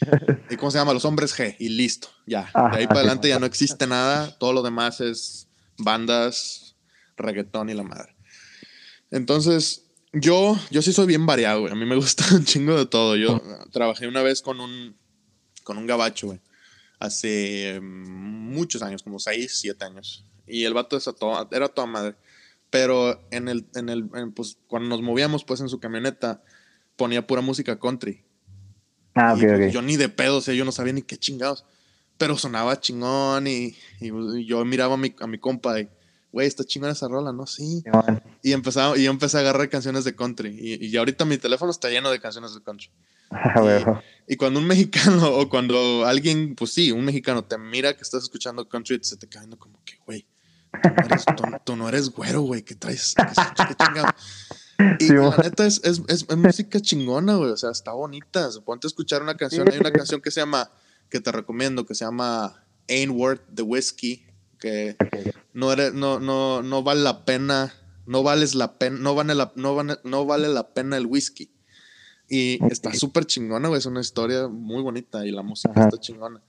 [0.49, 0.93] y, ¿cómo se llama?
[0.93, 2.51] Los hombres G, y listo, ya.
[2.71, 5.47] de ahí para adelante ya no existe nada, todo lo demás es
[5.77, 6.75] bandas,
[7.17, 8.15] reggaetón y la madre.
[9.11, 11.71] Entonces, yo, yo sí soy bien variado, güey.
[11.71, 13.15] A mí me gusta un chingo de todo.
[13.15, 14.95] Yo trabajé una vez con un,
[15.63, 16.39] con un gabacho, güey
[17.03, 20.25] hace muchos años, como 6, 7 años.
[20.47, 20.97] Y el vato
[21.51, 22.15] era toda madre.
[22.69, 26.41] Pero en el, en el, pues, cuando nos movíamos pues en su camioneta,
[26.95, 28.23] ponía pura música country.
[29.15, 29.71] Ah, ok, ok.
[29.71, 31.65] Yo ni de pedo, o sea, yo no sabía ni qué chingados.
[32.17, 35.89] Pero sonaba chingón y, y, yo miraba a mi, a mi compa y
[36.33, 37.45] güey, está chingona esa rola, ¿no?
[37.45, 37.83] Sí.
[38.41, 40.57] y, empezaba, y yo empecé a agarrar canciones de country.
[40.59, 42.89] Y, y ahorita mi teléfono está lleno de canciones de country.
[44.27, 48.23] y, cuando un mexicano o cuando alguien, pues sí, un mexicano te mira que estás
[48.23, 50.25] escuchando country, se te cae como que, güey,
[51.63, 53.13] tú, no eres güero, güey, ¿qué traes?
[53.15, 54.09] ¿Qué, chingado?
[54.99, 57.51] Y la neta es, es, es, música chingona, güey.
[57.51, 58.49] O sea, está bonita.
[58.65, 59.69] Ponte a escuchar una canción.
[59.71, 60.71] Hay una canción que se llama,
[61.09, 64.25] que te recomiendo, que se llama Ain't Worth the Whiskey.
[64.59, 64.95] Que
[65.53, 67.73] no, eres, no, no, no vale la pena.
[68.05, 68.97] No vales la pena.
[68.99, 71.51] No vale la, no, vale, no vale la pena el whisky.
[72.29, 73.79] Y está súper chingona, güey.
[73.79, 76.41] Es una historia muy bonita y la música está chingona.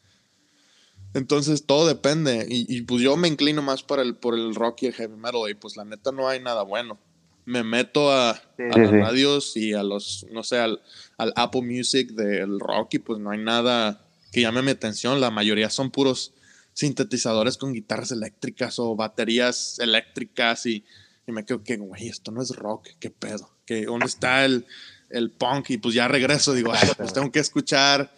[1.14, 2.46] Entonces todo depende.
[2.48, 5.48] Y, pues yo me inclino más por el, por el rock y el heavy metal.
[5.48, 6.98] Y pues la neta no hay nada bueno.
[7.46, 10.80] Me meto a, a las radios y a los, no sé, al,
[11.18, 14.00] al, Apple Music del rock y pues no hay nada
[14.32, 15.20] que llame mi atención.
[15.20, 16.32] La mayoría son puros
[16.72, 20.84] sintetizadores con guitarras eléctricas o baterías eléctricas y,
[21.26, 23.50] y me quedo que, güey, esto no es rock, qué pedo.
[23.66, 24.66] Que, ¿Dónde está el,
[25.10, 25.70] el punk?
[25.70, 28.10] Y pues ya regreso, digo, pues tengo que escuchar...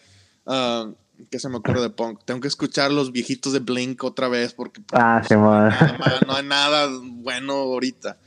[0.45, 0.95] Uh,
[1.31, 2.21] ¿Qué se me ocurre de punk?
[2.25, 5.23] Tengo que escuchar los viejitos de Blink otra vez porque pues, ah,
[6.27, 8.19] no, hay nada bueno ahorita.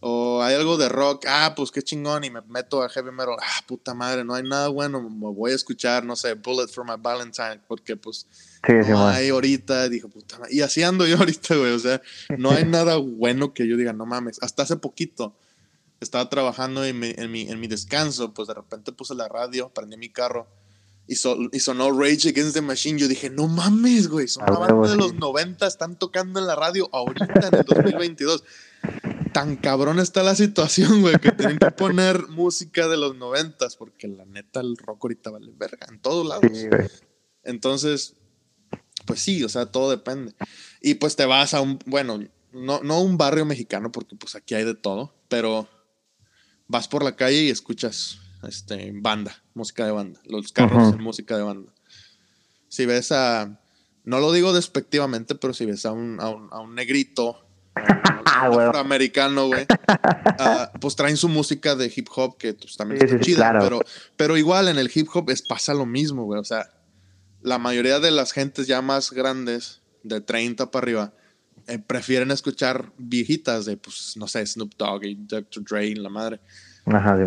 [0.00, 3.34] O hay algo de rock, ah, pues qué chingón, y me meto a heavy metal,
[3.40, 6.84] ah, puta madre, no hay nada bueno, me voy a escuchar, no sé, Bullet for
[6.84, 8.26] My Valentine, porque pues
[8.88, 10.54] no hay ahorita, dijo, puta madre.
[10.54, 12.00] y así ando yo ahorita, güey, o sea,
[12.36, 15.34] no hay nada bueno que yo diga, no mames, hasta hace poquito
[16.00, 19.68] estaba trabajando en mi, en mi, en mi descanso, pues de repente puse la radio,
[19.70, 20.46] prendí mi carro,
[21.08, 22.98] y, sonó Rage Against the Machine.
[22.98, 26.54] Yo dije, no mames, güey, son una banda de los 90, están tocando en la
[26.54, 28.44] radio ahorita en el 2022.
[29.32, 34.08] Tan cabrón está la situación, güey, que tienen que poner música de los 90 porque
[34.08, 36.50] la neta el rock ahorita vale verga en todos lados.
[37.42, 38.14] Entonces,
[39.06, 40.34] pues sí, o sea, todo depende.
[40.80, 42.20] Y pues te vas a un, bueno,
[42.52, 45.68] no, no un barrio mexicano, porque pues aquí hay de todo, pero
[46.66, 50.20] vas por la calle y escuchas este, banda, música de banda.
[50.24, 51.72] Los carros en música de banda.
[52.68, 53.60] Si ves a,
[54.04, 57.48] no lo digo despectivamente, pero si ves a un, a un, a un negrito,
[58.68, 59.66] afroamericano, güey,
[60.38, 63.80] ah, pues traen su música de hip hop que pues, también es chida, pero,
[64.16, 66.40] pero igual en el hip hop es, pasa lo mismo, güey.
[66.40, 66.70] O sea,
[67.42, 71.12] la mayoría de las gentes ya más grandes, de 30 para arriba,
[71.66, 75.64] eh, prefieren escuchar viejitas de, pues, no sé, Snoop Dogg y Dr.
[75.64, 76.40] Dre y la madre.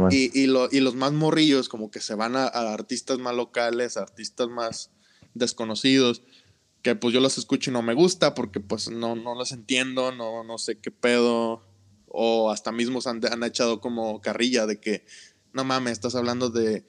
[0.10, 4.90] Y, y, los más morrillos como que se van a, artistas más locales, artistas más
[5.36, 6.24] desconocidos,
[6.82, 10.12] que pues yo los escucho y no me gusta porque pues no, no los entiendo,
[10.12, 11.64] no, no sé qué pedo,
[12.08, 15.06] o hasta mismos han, han echado como carrilla de que,
[15.54, 16.86] no mames, estás hablando de,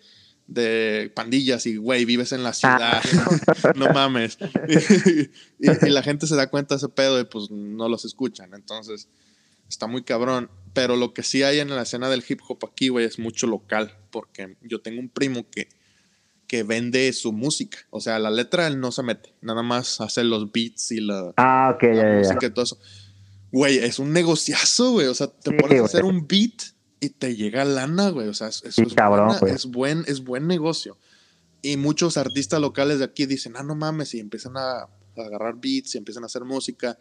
[0.47, 3.73] de pandillas y, güey, vives en la ciudad, ah.
[3.77, 4.39] no mames.
[5.59, 8.55] y, y, la gente se da cuenta de ese pedo y pues no los escuchan,
[8.55, 9.09] entonces
[9.73, 10.51] está muy cabrón.
[10.75, 13.47] Pero lo que sí hay en la escena del hip hop aquí, güey, es mucho
[13.47, 13.99] local.
[14.11, 15.69] Porque yo tengo un primo que,
[16.53, 17.79] que vende su música.
[17.89, 19.33] O sea, la letra él no se mete.
[19.41, 22.79] Nada más hace los beats y la, ah, okay, música y todo eso.
[23.51, 25.07] Güey, es un negociazo, güey.
[25.07, 28.29] O sea, te pones a hacer un beat y te llega lana, güey.
[28.29, 30.99] O sea, eso es, cabrón, es, buen, es buen negocio.
[31.63, 35.55] Y muchos artistas locales de aquí dicen, ah, no mames, y empiezan a, a agarrar
[35.59, 36.99] beats y empiezan a hacer música.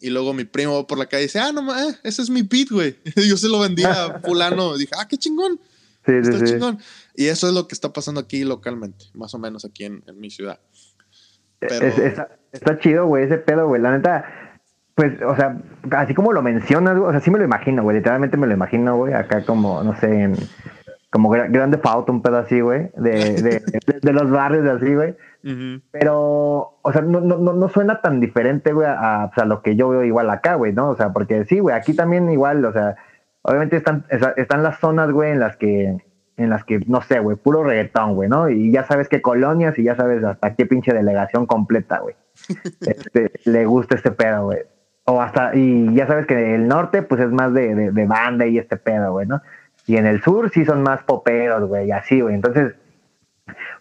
[0.00, 2.68] Y luego mi primo por la calle dice, ah, no, eh, ese es mi beat,
[2.68, 2.98] güey.
[3.26, 4.76] Yo se lo vendía a fulano.
[4.76, 5.58] Dije, ah, qué chingón.
[6.04, 6.78] Sí, está chingón.
[7.14, 10.30] Y eso es lo que está pasando aquí localmente, más o menos aquí en, mi
[10.30, 10.58] ciudad.
[11.58, 11.86] Pero...
[12.52, 13.80] está, chido, güey, ese pedo, güey.
[13.80, 14.24] La neta,
[14.94, 15.58] pues, o sea,
[15.92, 17.96] así como lo mencionas, o sea, sí me lo imagino, güey.
[17.98, 20.36] Literalmente me lo imagino, güey, acá como, no sé, en,
[21.12, 23.62] como grande pauta, un pedo así, güey, de, de,
[24.02, 25.14] de, los barrios así, güey.
[25.90, 29.90] Pero, o sea, no, no, no suena tan diferente, güey, a, a, lo que yo
[29.90, 30.88] veo igual acá, güey, ¿no?
[30.88, 32.96] O sea, porque sí, güey, aquí también igual, o sea,
[33.42, 34.06] obviamente están,
[34.36, 35.98] están las zonas, güey, en las que,
[36.36, 38.48] en las que, no sé, güey, puro reggaetón, güey, ¿no?
[38.48, 42.14] Y ya sabes qué colonias y ya sabes hasta qué pinche delegación completa, güey.
[42.80, 44.60] Este, le gusta este pedo, güey.
[45.04, 48.46] O hasta, y ya sabes que el norte, pues es más de, de, de banda
[48.46, 49.42] y este pedo, güey, ¿no?
[49.86, 52.34] Y en el sur sí son más poperos, güey, así, güey.
[52.34, 52.74] Entonces,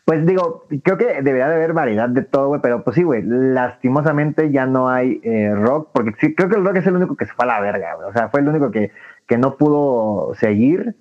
[0.05, 3.21] pues digo, creo que debería de haber variedad de todo, güey, pero pues sí, güey,
[3.23, 7.15] lastimosamente ya no hay eh, rock, porque sí, creo que el rock es el único
[7.15, 8.09] que se fue a la verga, güey.
[8.09, 8.91] O sea, fue el único que,
[9.27, 10.95] que no pudo seguir,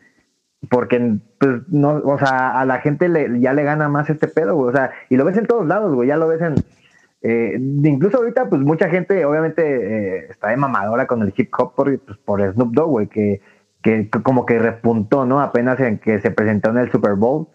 [0.68, 4.54] porque, pues, no, o sea, a la gente le, ya le gana más este pedo,
[4.56, 4.70] güey.
[4.70, 6.54] O sea, y lo ves en todos lados, güey, ya lo ves en.
[7.22, 11.74] Eh, incluso ahorita, pues mucha gente, obviamente, eh, está de mamadora con el hip hop
[11.74, 13.40] por, pues, por Snoop Dogg, güey, que,
[13.82, 15.40] que como que repuntó, ¿no?
[15.40, 17.48] Apenas en que se presentó en el Super Bowl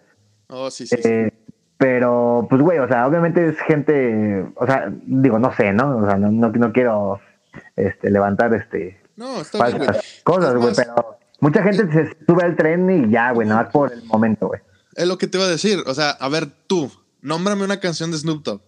[0.48, 1.32] Oh, sí, sí, eh,
[1.78, 5.98] Pero, pues, güey, o sea, obviamente es gente, o sea, digo, no sé, ¿no?
[5.98, 7.20] O sea, no, no, quiero
[7.74, 9.90] este, levantar este no, está bien,
[10.24, 13.92] cosas, güey, pero mucha gente se sube al tren y ya, güey, nada más por
[13.92, 14.60] el momento, güey.
[14.96, 16.90] Es lo que te iba a decir, o sea, a ver, tú,
[17.22, 18.62] nómbrame una canción de Snoop Dogg.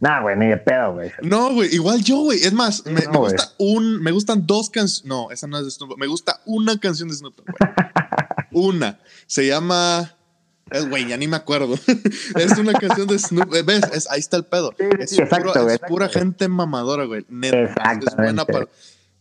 [0.00, 1.12] Nah, güey, ni de pedo, güey.
[1.22, 2.42] No, güey, igual yo, güey.
[2.42, 5.06] Es más, me, gusta un, me gustan dos canciones.
[5.06, 5.98] No, esa no es de Snoop Dogg.
[6.00, 7.46] Me gusta una canción de Snoop Dogg,
[8.50, 8.98] una.
[9.26, 10.12] Se llama.
[10.88, 11.74] Güey, ya ni me acuerdo.
[12.34, 13.54] es una canción de Snoop.
[13.54, 14.08] Eh, ¿Ves?
[14.10, 14.74] ahí está el pedo.
[14.98, 15.16] es,
[15.86, 17.24] pura, gente mamadora, güey.
[17.28, 17.92] Neta.
[17.92, 18.66] Es buena para.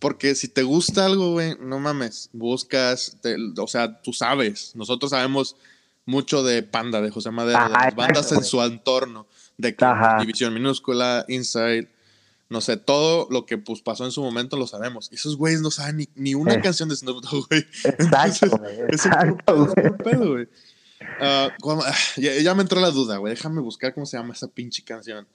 [0.05, 2.29] Porque si te gusta algo, güey, no mames.
[2.31, 3.17] Buscas.
[3.57, 4.75] o sea, tú sabes.
[4.75, 5.55] Nosotros sabemos
[6.05, 9.25] mucho de Panda, de José Madero, de las bandas en su entorno
[9.57, 9.75] de
[10.19, 11.89] División Minúscula, Inside,
[12.49, 15.09] no sé, todo lo que pues, pasó en su momento lo sabemos.
[15.11, 16.61] Y esos güeyes no saben ni, ni una eh.
[16.61, 17.65] canción de Snoop Dogg, güey.
[17.83, 19.97] Exacto, güey.
[20.03, 20.47] Pedo, güey.
[21.19, 21.49] Ah,
[22.15, 23.33] ya, me entró la duda, güey.
[23.33, 25.27] Déjame buscar cómo se llama esa pinche canción.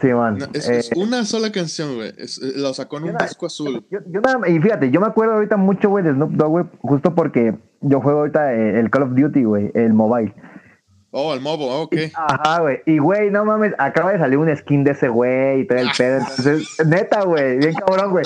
[0.00, 0.38] Sí, man.
[0.54, 2.08] es, eh, una sola canción, güey.
[2.08, 2.26] Eh,
[2.56, 3.84] lo sacó en un disco azul.
[3.90, 4.00] Yo,
[4.48, 8.00] y fíjate, yo me acuerdo ahorita mucho, güey, de Snoop Dogg, güey, justo porque yo
[8.00, 10.34] juego ahorita el Call of Duty, güey, el mobile.
[11.10, 11.94] Oh, el mobile, ok.
[12.14, 12.80] Ajá, güey.
[12.86, 15.90] Y, güey, no mames, acaba de salir un skin de ese güey y todo el
[15.96, 16.18] pedo.
[16.20, 18.24] Entonces, neta, güey, bien cabrón, güey.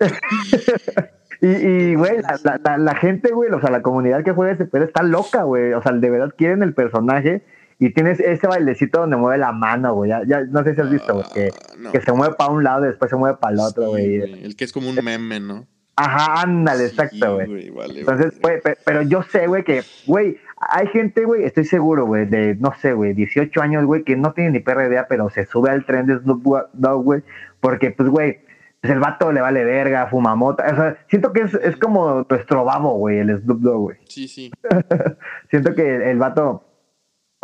[1.42, 4.84] y, güey, la, la, la, gente, güey, o sea, la comunidad que juega ese pedo
[4.84, 5.74] está loca, güey.
[5.74, 7.44] O sea, de verdad quieren el personaje.
[7.78, 10.10] Y tienes ese bailecito donde mueve la mano, güey.
[10.10, 11.26] Ya, ya, no sé si has visto, güey.
[11.34, 13.88] Que, ah, que, se mueve para un lado y después se mueve para el otro,
[13.88, 14.16] güey.
[14.16, 15.66] el que es como un meme, ¿no?
[15.96, 17.72] Ajá, ándale, exacto, güey.
[17.96, 22.56] Entonces, güey, pero yo sé, güey, que, güey, hay gente, güey, estoy seguro, güey, de,
[22.56, 25.70] no sé, güey, 18 años, güey, que no tiene ni perra idea, pero se sube
[25.70, 27.22] al tren de Snoop Dogg, güey,
[27.60, 28.40] porque, pues, güey,
[28.80, 30.64] pues el vato le vale verga, fuma mota.
[30.70, 33.96] O sea, siento que es, es como nuestro babo, güey, el Snoop Dogg, güey.
[34.08, 34.50] Sí, sí.
[35.50, 36.64] siento que el, vato,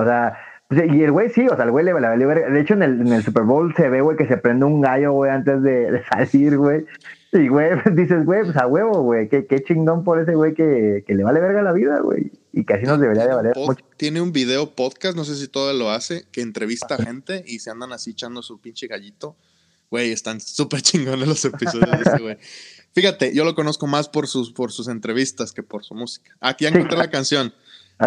[0.00, 0.36] o sea,
[0.68, 2.48] pues, y el güey sí, o sea, el güey le vale verga.
[2.48, 4.80] De hecho, en el, en el Super Bowl se ve, güey, que se prende un
[4.80, 6.86] gallo, güey, antes de, de salir, güey.
[7.32, 9.28] Y, güey, dices, güey, pues a huevo, güey.
[9.28, 12.30] Qué, qué chingón por ese güey que, que, le vale verga la vida, güey.
[12.52, 13.84] Y que así nos debería de valer mucho.
[13.96, 17.58] Tiene un video podcast, no sé si todo lo hace, que entrevista a gente y
[17.58, 19.36] se andan así echando su pinche gallito.
[19.90, 22.38] Güey, están súper chingones los episodios de ese güey.
[22.92, 26.36] Fíjate, yo lo conozco más por sus, por sus entrevistas que por su música.
[26.40, 27.52] Aquí encontré la canción.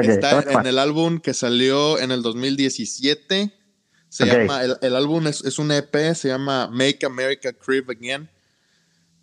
[0.01, 3.53] Está en el álbum que salió en el 2017.
[4.09, 8.29] Se llama, el, el álbum es, es, un EP, se llama Make America Crib Again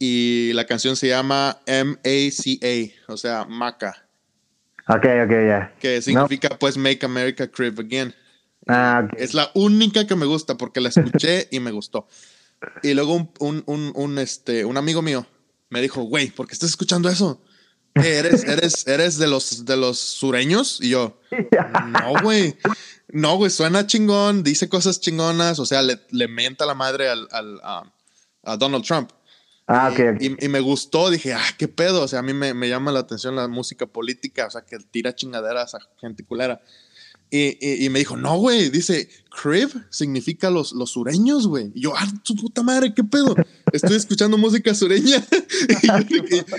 [0.01, 4.09] y la canción se llama M-A-C-A, o sea, Maca.
[4.89, 5.75] Ok, ok, ya.
[5.79, 8.15] Que significa pues Make America Crib Again.
[8.67, 9.23] Ah, okay.
[9.23, 12.09] Es la única que me gusta porque la escuché y me gustó.
[12.83, 15.27] Y luego un, un, un, un, este, un amigo mío
[15.69, 17.43] me dijo, güey, ¿por qué estás escuchando eso?
[17.95, 20.79] ¿Eres, eres, eres de, los, de los sureños?
[20.81, 21.21] Y yo,
[21.87, 22.57] no, güey.
[23.13, 27.27] No, güey, suena chingón, dice cosas chingonas, o sea, le, le menta la madre al,
[27.33, 27.61] al
[28.43, 29.11] a Donald Trump.
[29.73, 32.03] Ah, y, me gustó, dije, ah, qué pedo.
[32.03, 35.15] O sea, a mí me, llama la atención la música política, o sea, que tira
[35.15, 36.61] chingaderas a gente culera.
[37.33, 41.71] Y, me dijo, no, güey, dice, crib significa los, los sureños, güey.
[41.75, 43.37] Y yo, ah, tu puta madre, qué pedo.
[43.73, 45.25] Estoy escuchando música sureña.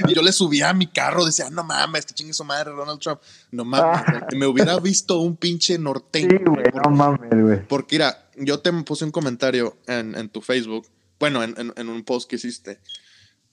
[0.07, 2.99] y, yo, le subía a mi carro, decía, no mames, que chingue su madre, Donald
[2.99, 3.19] Trump.
[3.51, 6.29] No mames, me hubiera visto un pinche norteño.
[6.29, 7.67] Sí, güey, no mames, güey.
[7.67, 10.87] Porque, mira, yo te puse un comentario en, en tu Facebook
[11.21, 12.79] bueno, en, un post que hiciste,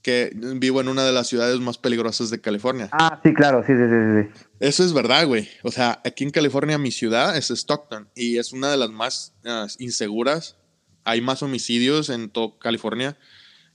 [0.03, 2.89] que vivo en una de las ciudades más peligrosas de California.
[2.93, 4.39] Ah, sí, claro, sí, sí, sí.
[4.39, 4.47] sí.
[4.61, 5.49] Eso es verdad, güey.
[5.63, 9.35] O sea, aquí en California mi ciudad es Stockton y es una de las más
[9.45, 10.57] ah, inseguras.
[11.05, 13.17] Hay más homicidios en toda California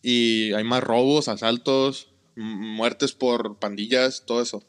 [0.02, 4.64] y hay más robos, asaltos, muertes por pandillas, todo eso.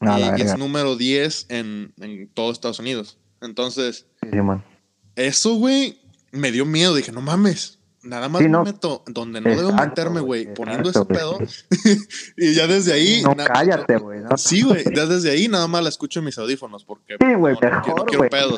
[0.00, 3.18] y, es número 10 en, en todo Estados Unidos.
[3.40, 4.64] Entonces, sí, man.
[5.14, 6.00] eso, güey,
[6.32, 6.94] me dio miedo.
[6.94, 7.75] Dije, no mames,
[8.06, 11.38] Nada más me meto donde no debo meterme, güey, poniendo ese pedo.
[12.36, 13.22] y ya desde ahí.
[13.22, 14.20] No, cállate, güey.
[14.36, 14.84] Sí, güey.
[14.94, 17.16] Ya desde ahí nada más la escucho en mis audífonos porque.
[17.20, 17.98] Sí, güey, mejor.
[17.98, 18.56] No, quiero pedos.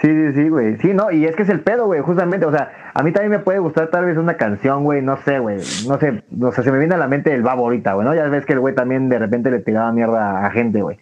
[0.00, 0.76] Sí, sí, sí, güey.
[0.78, 2.44] Sí, no, y es que es el pedo, güey, justamente.
[2.46, 5.38] O sea, a mí también me puede gustar tal vez una canción, güey, no sé,
[5.38, 5.58] güey.
[5.86, 8.14] No sé, o sea, se me viene a la mente el babo ahorita, güey, ¿no?
[8.14, 10.98] Ya ves que el güey también de repente le tiraba mierda a gente, güey.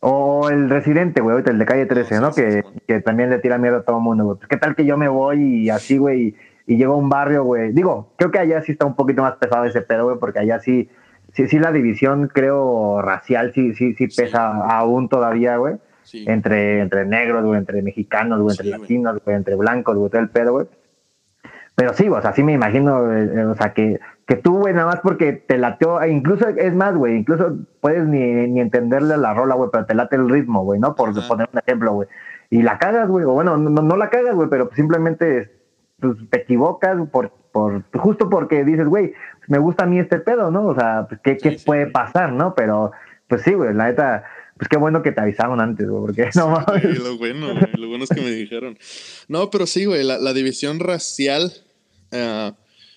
[0.00, 2.32] O el residente, güey, el de calle 13, ¿no?
[2.32, 4.38] que, que, también le tira miedo a todo el mundo, güey.
[4.38, 6.34] Pues, ¿Qué tal que yo me voy y así, güey,
[6.66, 7.72] y, llego a un barrio, güey?
[7.72, 10.58] Digo, creo que allá sí está un poquito más pesado ese pedo, güey, porque allá
[10.58, 10.88] sí,
[11.34, 15.76] sí, sí la división, creo, racial, sí, sí, sí pesa aún todavía, güey.
[16.12, 20.30] Entre, entre negros, güey, entre mexicanos, güey, entre latinos, güey, entre blancos, güey, todo el
[20.30, 20.66] pedo, güey.
[21.80, 24.86] Pero sí, o sea, sí me imagino, eh, o sea, que, que tú, güey, nada
[24.86, 28.18] más porque te lateó, incluso es más, güey, incluso puedes ni,
[28.48, 30.94] ni entenderle la rola, güey, pero te late el ritmo, güey, ¿no?
[30.94, 32.08] Por poner un ejemplo, güey.
[32.50, 35.50] Y la cagas, güey, o bueno, no, no la cagas, güey, pero simplemente
[35.98, 39.14] pues, te equivocas por, por, justo porque dices, güey,
[39.48, 40.66] me gusta a mí este pedo, ¿no?
[40.66, 42.54] O sea, pues, ¿qué, qué puede pasar, no?
[42.54, 42.92] Pero,
[43.26, 44.24] pues sí, güey, la neta,
[44.60, 46.98] pues qué bueno que te avisaron antes, güey, porque no mames.
[46.98, 48.76] lo bueno, lo bueno es que me dijeron.
[49.26, 51.50] No, pero sí, güey, la, división racial,
[52.10, 52.52] eh,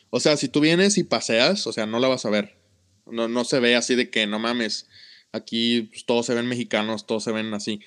[0.10, 2.58] o sea, si tú vienes y paseas, o sea, no la vas a ver.
[3.06, 4.88] No, no se ve así de que, no mames,
[5.32, 7.82] aquí pues, todos se ven mexicanos, todos se ven así.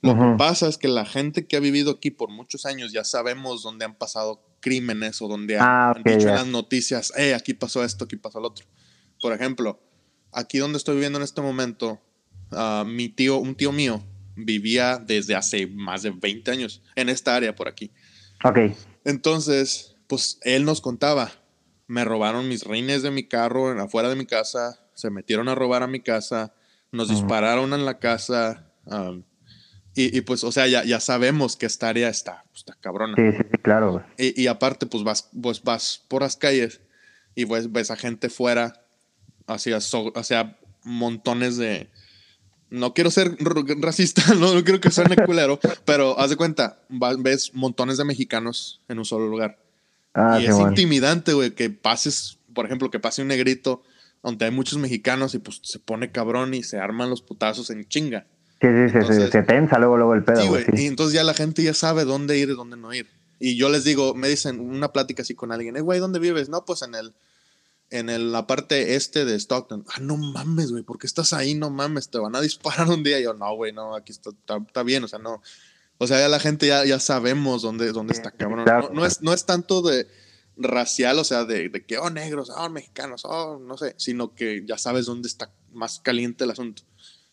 [0.00, 3.04] Lo que pasa es que la gente que ha vivido aquí por muchos años ya
[3.04, 7.54] sabemos dónde han pasado crímenes o donde ah, han, dicho en las noticias, eh, aquí
[7.54, 8.66] pasó esto, aquí pasó lo otro.
[9.22, 9.80] Por ejemplo,
[10.30, 12.02] aquí donde estoy viviendo en este momento,
[12.50, 14.04] uh, mi tío, un tío mío,
[14.36, 17.90] vivía desde hace más de 20 años en esta área por aquí.
[18.42, 18.58] Ok.
[19.04, 21.32] Entonces, pues él nos contaba,
[21.86, 25.82] me robaron mis reines de mi carro afuera de mi casa, se metieron a robar
[25.82, 26.54] a mi casa,
[26.92, 28.70] nos dispararon en la casa.
[28.86, 29.24] Um,
[29.96, 33.14] y, pues, o sea, ya, ya sabemos que esta área está, pues, está cabrona.
[33.16, 34.04] Sí, sí, claro.
[34.18, 36.80] Y, y, aparte, pues vas, pues vas por las calles
[37.36, 38.84] y pues ves a gente fuera,
[39.46, 41.90] hacia, sea, montones de...
[42.70, 43.36] No quiero ser
[43.80, 48.82] racista, no, no quiero que suene culero, pero haz de cuenta, ves montones de mexicanos
[48.88, 49.63] en un solo lugar.
[50.14, 53.82] Ah, y es intimidante, güey, que pases, por ejemplo, que pase un negrito
[54.22, 57.86] donde hay muchos mexicanos y pues se pone cabrón y se arman los putazos en
[57.86, 58.26] chinga.
[58.60, 60.46] Sí, sí, sí, se, tensa luego, luego el pedo.
[60.48, 60.64] güey.
[60.72, 63.08] Y entonces ya la gente ya sabe dónde ir y dónde no ir.
[63.38, 66.48] Y yo les digo, me dicen una plática así con alguien, eh, güey, ¿dónde vives?
[66.48, 67.12] No, pues en el,
[67.90, 69.84] en el, la parte este de Stockton.
[69.88, 71.54] Ah, no mames, güey, ¿por qué estás ahí?
[71.54, 73.20] No mames, te van a disparar un día.
[73.20, 74.30] Y yo, no, güey, no, aquí está,
[74.66, 75.42] está, bien, o sea, no.
[75.98, 78.64] O sea, ya la gente ya, ya sabemos dónde, dónde está, cabrón.
[78.92, 80.06] No, es, no es tanto de
[80.56, 84.64] racial, o sea, de, de que, oh, negros, oh, mexicanos, oh, no sé, sino que
[84.66, 86.82] ya sabes dónde está más caliente el asunto.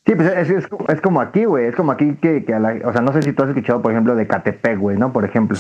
[0.06, 1.68] Sí, pues es, es, como aquí, güey.
[1.68, 4.16] Es como aquí que, que o sea, no sé si tú has escuchado, por ejemplo,
[4.16, 5.14] de Catepec, güey, ¿no?
[5.14, 5.58] Por ejemplo.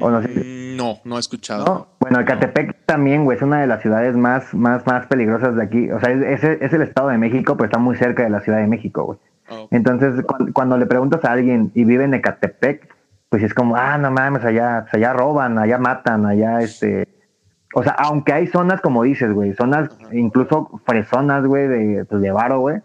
[0.00, 1.88] o no, sé no, no he escuchado.
[1.98, 5.90] Bueno, Catepec también, güey, es una de las ciudades más, más, más peligrosas de aquí.
[5.90, 8.58] O sea, es, es, el Estado de México, pero está muy cerca de la Ciudad
[8.58, 9.18] de México, güey.
[9.70, 12.94] Entonces, cuando, le preguntas a alguien y vive en Ecatepec,
[13.28, 17.08] pues es como, ah, no mames, allá, pues allá roban, allá matan, allá este.
[17.74, 22.30] O sea, aunque hay zonas, como dices, güey, zonas incluso fresonas, güey, de, pues, de
[22.30, 22.80] varo, güey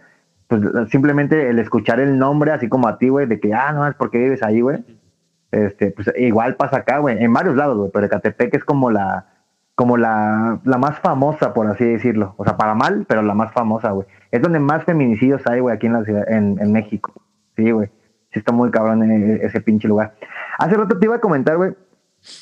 [0.51, 3.87] pues simplemente el escuchar el nombre, así como a ti, güey, de que, ah, no,
[3.87, 4.83] es porque vives ahí, güey.
[5.49, 9.27] Este, pues igual pasa acá, güey, en varios lados, güey, pero Ecatepec es como la,
[9.75, 12.33] como la, la más famosa, por así decirlo.
[12.35, 14.07] O sea, para mal, pero la más famosa, güey.
[14.31, 17.13] Es donde más feminicidios hay, güey, aquí en la ciudad, en, en México.
[17.55, 17.89] Sí, güey.
[18.33, 20.15] Sí está muy cabrón ese pinche lugar.
[20.57, 21.73] Hace rato te iba a comentar, güey,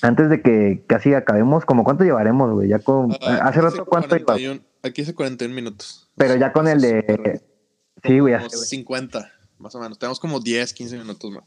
[0.02, 3.12] antes de que casi acabemos, como cuánto llevaremos, güey, ya con...
[3.22, 4.16] Ah, hace rato cuánto...
[4.16, 6.12] aquí hace 41 minutos.
[6.16, 7.42] Pero ya con el de...
[8.04, 8.36] Sí, güey.
[8.50, 9.98] 50, más o menos.
[9.98, 11.44] Tenemos como 10, 15 minutos más.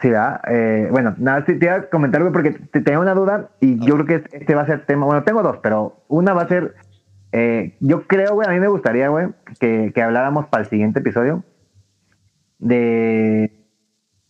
[0.00, 0.40] Sí, ¿verdad?
[0.50, 3.94] Eh, bueno, nada, te, iba a comentar, güey, porque te, tenía una duda y yo
[3.94, 5.06] creo que este va a ser tema.
[5.06, 6.74] Bueno, tengo dos, pero una va a ser.
[7.36, 9.26] Eh, yo creo, güey, a mí me gustaría, güey,
[9.58, 11.42] que, que habláramos para el siguiente episodio
[12.60, 13.52] de,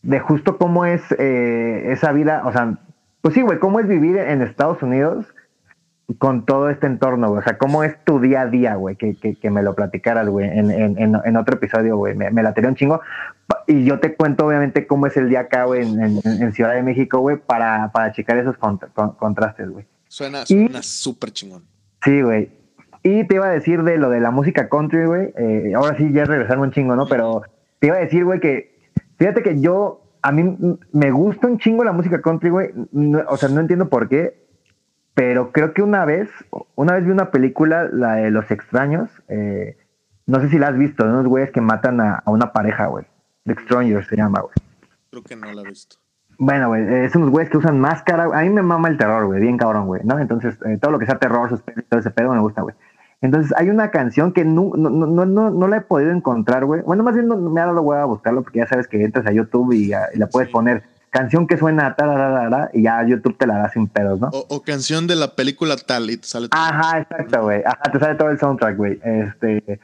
[0.00, 2.78] de justo cómo es eh, esa vida, o sea,
[3.20, 5.26] pues sí, güey, cómo es vivir en Estados Unidos
[6.16, 7.40] con todo este entorno, güey?
[7.40, 8.96] O sea, ¿cómo es tu día a día, güey?
[8.96, 12.14] Que, que, que me lo platicaras, güey, en, en, en, otro episodio, güey.
[12.14, 13.02] Me, me la tiré un chingo.
[13.66, 17.20] Y yo te cuento, obviamente, cómo es el día acá, güey, en, Ciudad de México,
[17.20, 19.84] güey, para, para checar esos contrastes, güey.
[20.08, 21.64] Suena súper chingón.
[22.02, 22.63] Sí, güey.
[23.04, 25.32] Y te iba a decir de lo de la música country, güey.
[25.36, 27.06] Eh, ahora sí, ya regresarme un chingo, ¿no?
[27.06, 27.42] Pero
[27.78, 28.74] te iba a decir, güey, que
[29.18, 30.58] fíjate que yo, a mí
[30.90, 32.70] me gusta un chingo la música country, güey.
[33.28, 34.44] o sea, no entiendo por qué
[35.14, 36.28] pero creo que una vez,
[36.74, 39.78] una vez vi una película, la de Los Extraños, eh,
[40.26, 43.06] no sé si la has visto, de unos güeyes que matan a, una pareja, güey.
[43.44, 44.54] The Strangers se llama, güey.
[45.10, 45.96] Creo que no la he visto.
[46.36, 48.24] Bueno, güey, es unos güeyes que usan máscara.
[48.24, 50.18] A mí me mama el terror, güey, bien cabrón, güey, ¿no?
[50.18, 52.74] Entonces, eh, todo lo que sea terror, suspense, todo ese pedo me gusta, güey.
[53.24, 56.82] Entonces, hay una canción que no, no, no, no, no la he podido encontrar, güey.
[56.82, 59.26] Bueno, más bien no, me ha dado güey a buscarlo porque ya sabes que entras
[59.26, 63.46] a YouTube y, y la puedes poner canción que suena tararara, y ya YouTube te
[63.46, 64.28] la da sin pedos, ¿no?
[64.30, 66.60] O, canción de la película tal y te sale todo.
[66.60, 67.62] Ajá, exacto, güey.
[67.64, 69.00] Ajá, te sale todo el soundtrack, güey.
[69.02, 69.80] Este,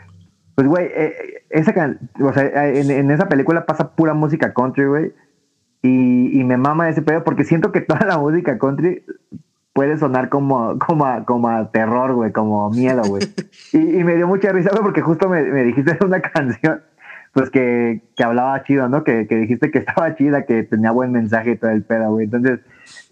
[0.55, 1.72] pues, güey, eh, esa
[2.20, 5.14] o sea, en, esa película pasa pura música country, güey.
[5.80, 9.03] Y, y, me mama ese pedo porque siento que toda la música country
[9.72, 13.22] puede sonar como, como, a, como a terror, güey, como miedo, güey.
[13.72, 16.82] y, y, me dio mucha risa, güey, porque justo me, me dijiste una canción
[17.32, 19.04] pues que, que hablaba chido, ¿no?
[19.04, 22.24] Que, que, dijiste que estaba chida, que tenía buen mensaje y todo el pedo, güey.
[22.24, 22.60] Entonces,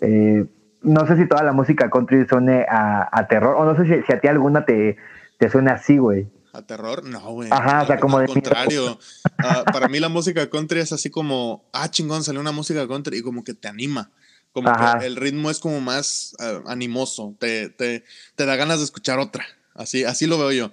[0.00, 0.46] eh,
[0.82, 4.02] no sé si toda la música country suene a, a terror, o no sé si,
[4.04, 4.96] si, a ti alguna te,
[5.38, 6.28] te suene así, güey.
[6.52, 7.04] ¿A terror?
[7.04, 7.48] No, güey.
[7.52, 8.98] Ajá, o sea, como Al contrario.
[9.38, 13.18] Ah, para mí la música country es así como, ah, chingón, salió una música country
[13.18, 14.10] y como que te anima.
[14.52, 18.84] Como que el ritmo es como más eh, animoso, te, te, te, da ganas de
[18.84, 19.46] escuchar otra.
[19.74, 20.72] Así, así lo veo yo.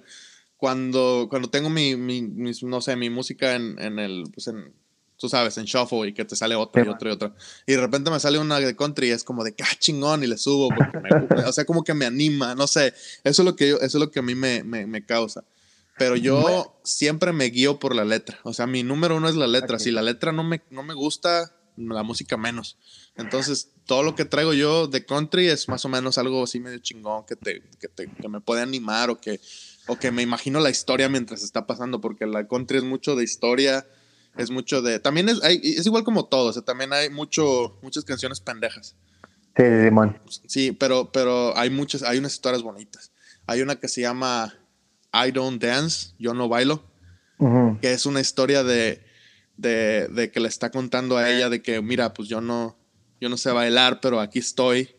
[0.56, 2.22] Cuando, cuando tengo mi, mi,
[2.62, 4.72] no sé, mi música en, en el, pues en,
[5.16, 7.34] tú sabes, en shuffle y que te sale otra y otra y otra.
[7.66, 10.26] Y de repente me sale una de country y es como de, ah, chingón, y
[10.26, 10.68] le subo,
[11.46, 14.00] o sea, como que me anima, no sé, eso es lo que, yo, eso es
[14.00, 15.44] lo que a mí me, me, me causa.
[15.98, 19.46] Pero yo siempre me guío por la letra, o sea, mi número uno es la
[19.46, 22.76] letra, si la letra no me, no me gusta, la música menos.
[23.16, 26.78] Entonces, todo lo que traigo yo de country es más o menos algo así medio
[26.78, 29.40] chingón que, te, que, te, que me puede animar o que,
[29.86, 33.24] o que me imagino la historia mientras está pasando, porque la country es mucho de
[33.24, 33.86] historia,
[34.36, 34.98] es mucho de.
[34.98, 38.96] También es, es igual como todo, o sea, también hay mucho, muchas canciones pendejas.
[39.56, 40.18] Sí, Simón.
[40.46, 43.12] Sí, pero, pero hay muchas, hay unas historias bonitas.
[43.46, 44.54] Hay una que se llama
[45.12, 46.82] I Don't Dance, Yo No Bailo,
[47.80, 49.05] que es una historia de,
[49.56, 52.76] de, de, que le está contando a ella de que, mira, pues yo no,
[53.20, 54.96] yo no sé bailar, pero aquí estoy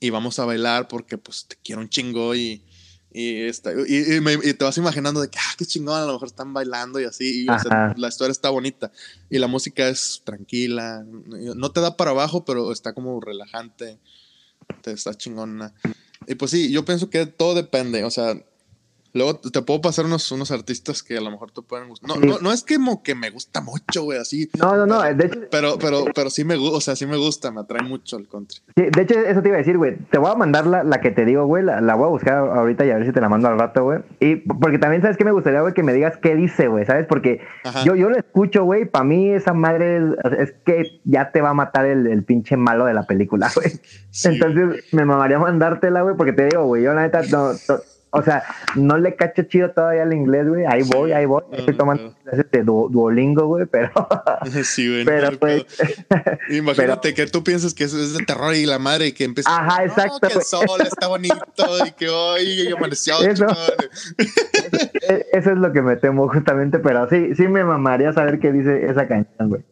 [0.00, 2.62] y vamos a bailar porque pues te quiero un chingo y,
[3.12, 7.00] y, y, te vas imaginando de que, ah, qué chingón, a lo mejor están bailando
[7.00, 7.46] y así.
[7.96, 8.92] La historia está bonita.
[9.30, 11.02] Y la música es tranquila.
[11.06, 13.98] No te da para abajo, pero está como relajante.
[14.82, 15.72] Te está chingona.
[16.26, 18.04] Y pues sí, yo pienso que todo depende.
[18.04, 18.34] O sea,
[19.16, 22.10] Luego te puedo pasar unos, unos artistas que a lo mejor te pueden gustar.
[22.10, 24.50] No, no, no es que, que me gusta mucho, güey, así.
[24.58, 25.00] No, no, no.
[25.02, 27.82] De hecho, pero, pero, pero sí me gusta, o sea, sí me gusta, me atrae
[27.82, 28.60] mucho el country.
[28.76, 29.96] Sí, de hecho, eso te iba a decir, güey.
[30.10, 31.64] Te voy a mandar la, la que te digo, güey.
[31.64, 33.84] La, la, voy a buscar ahorita y a ver si te la mando al rato,
[33.84, 34.00] güey.
[34.20, 35.72] Y porque también, ¿sabes qué me gustaría, güey?
[35.72, 37.06] Que me digas qué dice, güey, ¿sabes?
[37.08, 37.40] Porque
[37.86, 38.84] yo, yo lo escucho, güey.
[38.84, 39.98] Para mí, esa madre
[40.38, 43.72] es, que ya te va a matar el, el pinche malo de la película, güey.
[44.24, 47.54] Entonces, me mamaría mandártela, güey, porque te digo, güey, yo la neta no
[48.16, 48.42] o sea,
[48.74, 50.64] no le cacho chido todavía el inglés, güey.
[50.66, 51.42] Ahí voy, ahí voy.
[51.52, 53.90] Estoy tomando clases de Duolingo, güey, pero.
[54.64, 55.04] Sí, güey.
[55.04, 55.64] Pero, pues.
[56.50, 59.50] Imagínate que tú piensas que eso es de terror y la madre y que empieza.
[59.54, 60.28] Ajá, exacto.
[60.28, 61.36] que el sol está bonito
[61.86, 63.20] y que hoy amaneció.
[63.26, 63.46] Eso.
[65.08, 68.52] E, eso es lo que me temo, justamente, pero sí, sí me mamaría saber qué
[68.52, 69.64] dice esa canción, güey.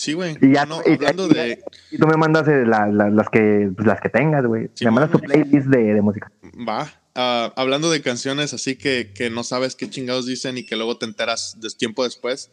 [0.00, 0.38] Sí, güey.
[0.40, 1.62] Y ya, no, hablando de.
[1.90, 4.70] Y tú me mandas eh, las, que, pues, las que tengas, güey.
[4.82, 6.32] me mandas tu playlist de, de música.
[6.66, 10.76] Va, Ah, hablando de canciones así que, que, no sabes qué chingados dicen y que
[10.76, 12.50] luego te enteras de tiempo después.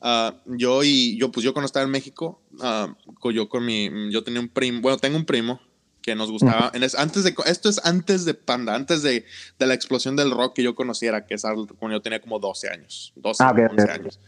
[0.00, 4.22] Uh, yo y yo, pues yo cuando estaba en México, uh, yo con mi, yo
[4.22, 5.60] tenía un primo, bueno, tengo un primo
[6.02, 6.70] que nos gustaba.
[6.98, 9.24] antes de, esto es antes de Panda, antes de,
[9.58, 12.68] de, la explosión del rock que yo conociera, que es cuando yo tenía como 12
[12.68, 14.20] años, 12, ah, 11 años.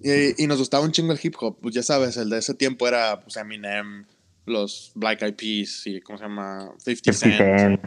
[0.00, 2.54] Y, y, nos gustaba un chingo el hip hop, pues ya sabes, el de ese
[2.54, 4.06] tiempo era pues Eminem,
[4.48, 6.72] los Black Eyed Peas y, ¿cómo se llama?
[6.78, 7.80] 50 Cent.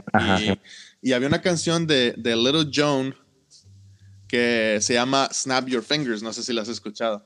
[1.01, 3.15] y, había una canción de, de Little Joan
[4.27, 6.23] que se llama Snap Your Fingers.
[6.23, 7.25] No sé si la has escuchado.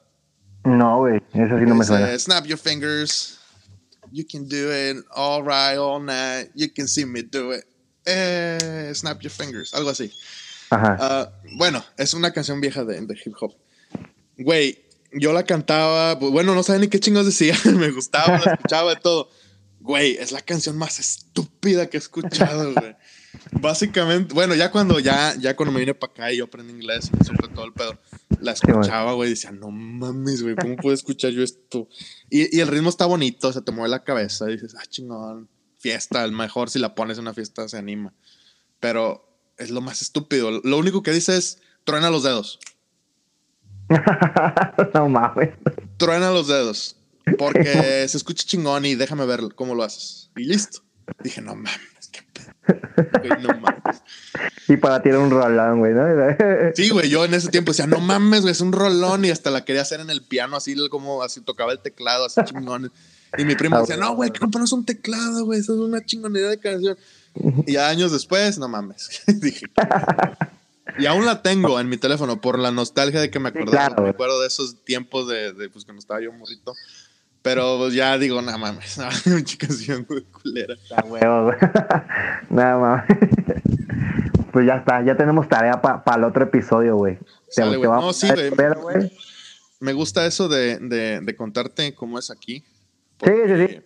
[0.64, 1.22] No, güey.
[1.34, 2.18] Eso sí no me suena.
[2.18, 3.40] Snap Your Fingers.
[4.12, 6.50] You can do it all right, all night.
[6.56, 7.66] You can see me do it.
[8.06, 9.74] Eh, snap Your Fingers.
[9.74, 10.12] Algo así.
[10.70, 10.98] Ajá.
[11.00, 13.54] Ah, bueno, es una canción vieja de, de hip hop.
[14.38, 14.85] Güey,
[15.16, 18.96] yo la cantaba, pues, bueno, no sabía ni qué chingos decía, me gustaba, la escuchaba
[18.96, 19.30] de todo.
[19.80, 22.96] Güey, es la canción más estúpida que he escuchado, güey.
[23.52, 27.12] Básicamente, bueno, ya cuando ya, ya cuando me vine para acá y yo aprendí inglés
[27.20, 28.00] y supe todo el pedo,
[28.40, 31.88] la escuchaba, güey, decía, no mames, güey, ¿cómo puedo escuchar yo esto?
[32.30, 34.86] Y, y, el ritmo está bonito, o sea, te mueve la cabeza y dices, ah,
[34.88, 38.14] chingón, fiesta, el mejor si la pones en una fiesta se anima.
[38.80, 39.26] Pero
[39.58, 40.52] es lo más estúpido.
[40.64, 42.60] Lo único que dice es, truena los dedos.
[44.94, 45.50] no mames.
[45.98, 46.96] Truena los dedos.
[47.38, 47.64] Porque
[48.08, 50.30] se escucha chingón y déjame ver cómo lo haces.
[50.36, 50.80] Y listo.
[51.24, 53.42] Dije, no mames, qué pedo.
[53.42, 54.02] no mames.
[54.68, 56.04] Y para ti era un rolón, güey, ¿no?
[56.74, 59.26] sí, güey, yo en ese tiempo decía, no mames, güey, es un rolón.
[59.26, 62.42] Y hasta la quería hacer en el piano, así como así tocaba el teclado, así
[62.46, 62.92] chingón.
[63.38, 66.50] Y mi primo decía, no, güey, que no un teclado, güey, eso es una chingonería
[66.50, 66.98] de canción.
[67.68, 69.22] Y años después, no mames.
[69.28, 69.68] Dije,
[70.98, 74.02] y aún la tengo en mi teléfono por la nostalgia de que me acordaba.
[74.02, 76.74] me acuerdo de esos tiempos de, de, pues cuando estaba yo morrito.
[77.42, 80.74] Pero pues, ya digo, nada mames, una canción muy culera.
[80.74, 81.54] Está huevo,
[82.50, 83.30] nada mames.
[84.52, 87.20] pues ya está, ya tenemos tarea para el otro episodio, güey.
[87.58, 89.12] No, sí, güey.
[89.80, 92.64] Me gusta eso de, de, de contarte cómo es aquí.
[93.24, 93.82] Sí, sí, sí.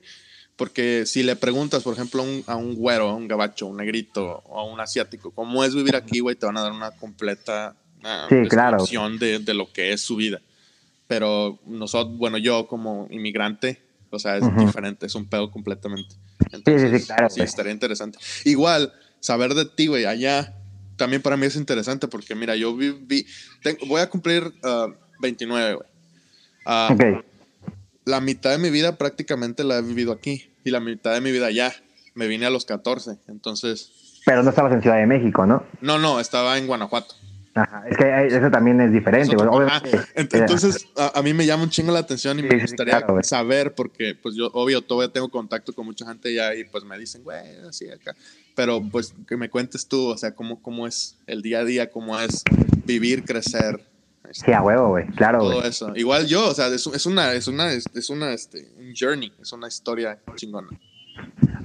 [0.59, 4.59] Porque si le preguntas, por ejemplo, a un, güero, a un gabacho, un negrito o
[4.59, 6.35] a un asiático, ¿cómo es vivir aquí, güey?
[6.35, 7.77] Te van a dar una completa
[8.29, 10.41] descripción de, de, lo que es su vida.
[11.07, 16.15] Pero nosotros, bueno, yo como inmigrante, o sea, es diferente, es un pedo completamente.
[16.51, 17.29] Entonces, sí, sí, claro.
[17.29, 18.19] Sí, estaría interesante.
[18.43, 18.91] Igual,
[19.21, 20.57] saber de ti, güey, allá,
[20.97, 23.25] también para mí es interesante porque, mira, yo viví,
[23.87, 24.51] voy a cumplir
[25.21, 27.11] 29, uh, güey.
[27.13, 27.21] Uh,
[28.03, 31.31] la mitad de mi vida prácticamente la he vivido aquí y la mitad de mi
[31.31, 31.73] vida allá.
[32.15, 33.91] Me vine a los 14, entonces...
[34.25, 35.63] Pero no estabas en Ciudad de México, ¿no?
[35.81, 37.15] No, no, estaba en Guanajuato.
[37.55, 39.35] Ajá, es que eso también es diferente.
[39.35, 39.47] Güey.
[39.47, 39.55] ajá.
[39.57, 42.55] Obviamente, Ent- Entonces, a, a mí me llama un chingo la atención y Sí, me
[42.55, 43.23] sí, gustaría claro, güey.
[43.23, 46.97] saber, porque, pues yo, obvio, todavía tengo contacto con mucha gente ya y pues me
[46.99, 48.15] dicen, güey, así acá.
[48.55, 51.89] Pero pues que me cuentes tú, o sea, cómo, cómo es el día a día,
[51.89, 52.43] cómo es
[52.85, 53.81] vivir, crecer.
[54.31, 55.07] Sí, a huevo, güey.
[55.07, 55.91] Claro, todo eso.
[55.95, 59.33] Igual yo, o sea, es, es una, es una, es, es una, este, un journey,
[59.41, 60.67] es una historia chingona.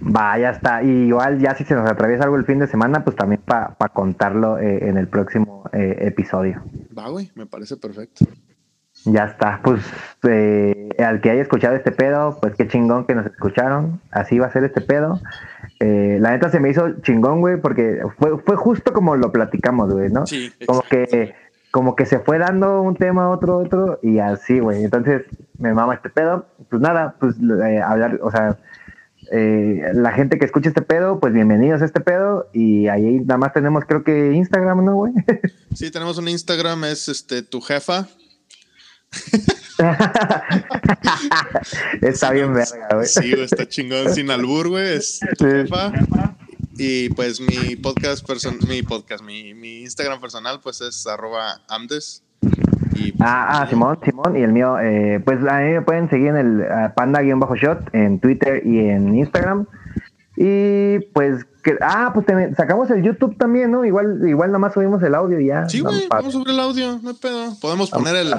[0.02, 0.82] Va, ya está.
[0.82, 3.74] Y igual, ya si se nos atraviesa algo el fin de semana, pues también para
[3.92, 6.62] contarlo eh, en el próximo eh, episodio.
[6.96, 8.26] Va, güey, me parece perfecto.
[9.04, 9.60] Ya está.
[9.62, 9.82] Pues
[10.22, 14.00] eh, al que haya escuchado este pedo, pues qué chingón que nos escucharon.
[14.10, 15.20] Así va a ser este pedo.
[15.80, 19.92] Eh, la neta se me hizo chingón, güey, porque fue, fue justo como lo platicamos,
[19.92, 20.26] güey, ¿no?
[20.26, 21.34] Sí, como que
[21.74, 24.84] como que se fue dando un tema, otro, otro, y así, güey.
[24.84, 25.22] Entonces,
[25.58, 26.46] me mama este pedo.
[26.70, 27.34] Pues nada, pues
[27.66, 28.60] eh, hablar, o sea,
[29.32, 32.48] eh, la gente que escucha este pedo, pues bienvenidos a este pedo.
[32.52, 35.14] Y ahí nada más tenemos, creo que Instagram, ¿no, güey?
[35.74, 38.06] Sí, tenemos un Instagram, es este tu jefa.
[42.02, 43.06] Está bien verga, güey.
[43.08, 44.94] Sí, está chingón sin albur, güey.
[44.96, 45.50] Es tu Sí.
[45.50, 45.92] jefa.
[46.76, 48.28] Y pues mi podcast,
[48.68, 52.22] mi podcast, mi, mi Instagram personal, pues es arroba amdes.
[52.96, 56.08] Y, pues, Ah, ah, Simón, Simón, y el mío, eh, pues a mí me pueden
[56.10, 59.66] seguir en el ah, panda-shot en Twitter y en Instagram.
[60.36, 63.84] Y pues, que, ah, pues te- sacamos el YouTube también, ¿no?
[63.84, 65.68] Igual, igual nada más subimos el audio y ya.
[65.68, 67.56] Sí, güey, vamos sobre el audio, no hay pedo.
[67.60, 68.34] Podemos poner el,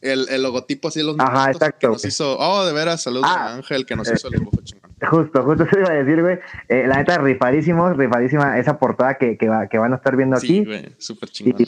[0.00, 2.36] el, el logotipo así, los Ajá, exacto, que nos hizo.
[2.38, 3.46] Oh, de veras, saludos Ah.
[3.46, 4.85] a Ángel que nos Eh, hizo el dibujo chingón.
[5.10, 6.38] Justo, justo eso iba a decir, güey.
[6.68, 10.36] Eh, la neta, rifadísimos, rifadísima esa portada que, que, va- que van a estar viendo
[10.38, 10.64] Sí, aquí.
[10.64, 11.66] güey, súper y, chingón.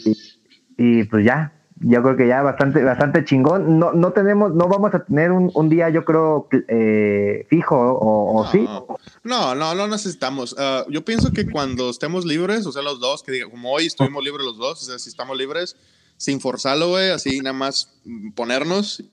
[0.78, 3.78] y pues ya, yo creo que ya bastante, bastante chingón.
[3.78, 8.32] No, no tenemos, no vamos a tener un, un día, yo creo, eh, fijo, o,
[8.40, 8.50] o No.
[8.50, 8.66] sí.
[9.24, 10.56] No, no, no necesitamos.
[10.58, 13.86] Ah, yo pienso que cuando estemos libres, o sea, los dos, que diga, como hoy
[13.86, 15.76] estuvimos libres los dos, o sea, si estamos libres,
[16.16, 19.04] sin forzarlo, güey, así nada más mm, ponernos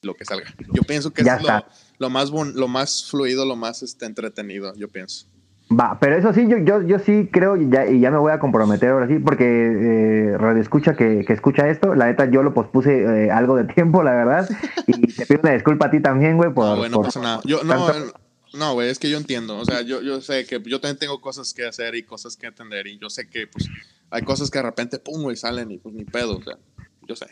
[0.00, 0.52] lo que salga.
[0.72, 1.64] Yo pienso que Ya eso es lo.
[2.02, 5.26] Lo más lo más fluido, lo más este, entretenido, yo pienso.
[5.70, 8.30] Va, pero eso sí, yo, yo, yo sí creo, y ya, y ya me voy
[8.32, 12.42] a comprometer ahora sí, porque eh, Radio Escucha que, que escucha esto, la neta yo
[12.42, 12.90] lo pospuse
[13.24, 14.50] eh, algo de tiempo, la verdad,
[14.86, 16.66] y te pido una disculpa a ti también, güey, por...
[16.66, 17.40] No, güey, no por- pasa nada.
[17.44, 18.12] Yo, no, tanto-
[18.52, 19.56] no, güey, es que yo entiendo.
[19.56, 22.46] O sea, yo, yo sé que yo también tengo cosas que hacer y cosas que
[22.46, 22.86] atender.
[22.86, 23.66] Y yo sé que, pues,
[24.10, 26.36] hay cosas que de repente, pum, güey, salen y pues ni pedo.
[26.36, 26.58] O sea,
[27.06, 27.26] yo sé.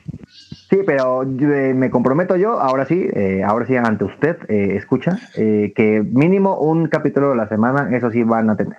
[0.68, 5.18] Sí, pero eh, me comprometo yo, ahora sí, eh, ahora sí ante usted, eh, escucha,
[5.36, 8.78] eh, que mínimo un capítulo a la semana, eso sí van a tener.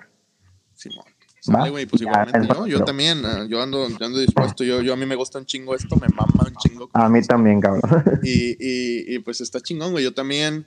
[0.74, 1.04] Simón.
[1.40, 4.80] Sale, güey, pues Ya, igualmente yo, yo también, eh, yo ando, yo ando dispuesto, yo,
[4.80, 6.88] yo a mí me gusta un chingo esto, me mama un chingo.
[6.92, 7.82] A mí también, cabrón.
[8.22, 10.64] Y, y, y pues está chingón, güey, yo también,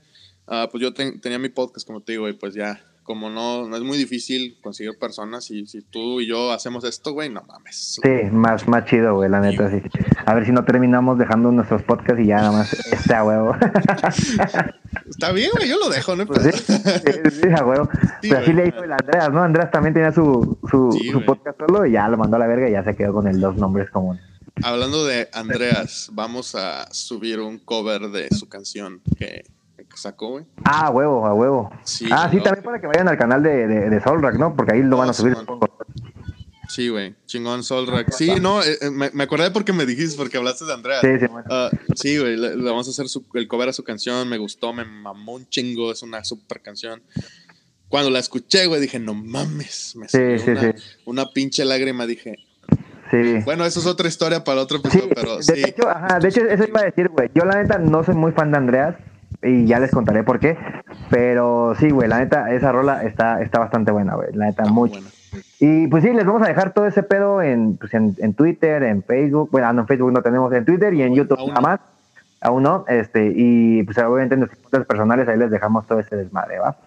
[0.48, 3.68] ah, pues yo ten- tenía mi podcast, como te digo, y pues ya, como no,
[3.68, 7.44] no es muy difícil conseguir personas, y si tú y yo hacemos esto, güey, no
[7.48, 8.00] mames.
[8.02, 9.78] Sí, más, más chido, güey, la neta, sí.
[10.26, 13.56] A ver si no terminamos dejando nuestros podcasts y ya nada más a huevo.
[15.10, 16.26] Está bien, güey, yo lo dejo, ¿no?
[16.26, 17.88] Pues sí, sí, sí, a huevo.
[18.22, 19.44] Sí, Pues así le hizo el Andreas, ¿no?
[19.44, 22.68] Andreas también tenía su, su, su podcast solo y ya lo mandó a la verga
[22.68, 24.24] y ya se quedó con el dos nombres comunes.
[24.64, 29.44] Hablando de Andreas, vamos a subir un cover de su canción que
[30.00, 30.46] sacó, güey.
[30.64, 31.72] Ah, a huevo, a huevo.
[31.84, 34.02] Sí, ah, sí, también para que vayan al canal de, de, de
[34.38, 34.56] ¿no?
[34.56, 35.36] Porque ahí lo van a Oh, subir.
[35.38, 35.60] Simón.
[36.68, 37.16] Sí, güey.
[37.26, 38.12] Chingón Solrak.
[38.12, 41.02] Sí, no, eh, eh, me, me acordé porque me dijiste, porque hablaste de Andreas.
[41.02, 41.48] Sí, sí, bueno.
[41.50, 44.38] Ah, sí, güey, le, le vamos a hacer su- el cover a su canción, me
[44.40, 47.04] gustó, me mamó un chingo, es una super canción.
[47.88, 50.70] Cuando la escuché, güey, dije, no mames, me Sí, salió sí, una, sí.
[51.06, 52.40] una pinche lágrima, dije.
[53.12, 53.36] Sí.
[53.46, 55.64] Bueno, eso es otra historia para otro Sí, episodio, pero de, sí.
[55.64, 57.30] hecho, ajá, de hecho, eso iba a decir, güey.
[57.36, 58.96] Yo, la neta, no soy muy fan de Andreas
[59.46, 60.58] y ya les contaré por qué.
[61.10, 64.34] Pero sí, güey, la neta, esa rola está, está bastante buena, güey.
[64.34, 65.08] La neta, buena.
[65.60, 68.84] Y pues sí, les vamos a dejar todo ese pedo en, pues, en, en Twitter,
[68.84, 69.50] en Facebook.
[69.52, 71.80] Bueno, no, en Facebook no tenemos, en Twitter y en YouTube nada más.
[72.42, 72.86] Aún no.
[72.88, 76.78] Este, y pues obviamente en nuestras cuentas personales ahí les dejamos todo ese desmadre, ¿va?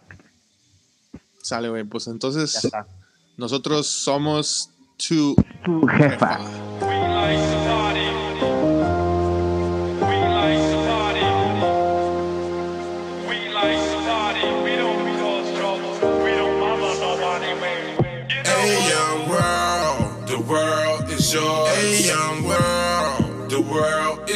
[1.43, 2.71] Sale, güey, pues entonces
[3.37, 5.35] nosotros somos Two
[5.65, 6.39] Tu jefa.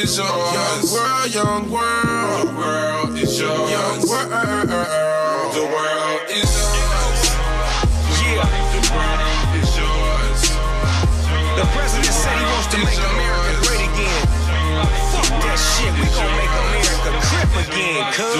[0.03, 0.28] Is yours.
[0.53, 3.70] Young world, young world, the world is yours.
[3.70, 4.68] Young world,
[5.55, 7.20] the world is yours.
[8.18, 8.42] Yeah,
[8.74, 10.40] the world is yours.
[11.55, 14.26] The president said he wants to make America great again.
[15.14, 18.12] Fuck that shit, we gon' make America crip again.
[18.12, 18.36] cuz.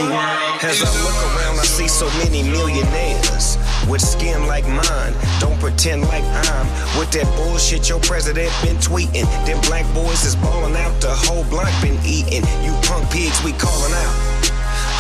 [0.63, 3.59] As I look around, I see so many millionaires
[3.89, 5.15] with skin like mine.
[5.41, 6.67] Don't pretend like I'm
[6.99, 9.27] with that bullshit your president been tweeting.
[9.47, 12.47] Them black boys is balling out, the whole block been eating.
[12.63, 14.15] You punk pigs, we calling out.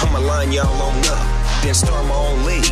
[0.02, 1.22] I'ma line y'all on up,
[1.62, 2.70] then start my own league.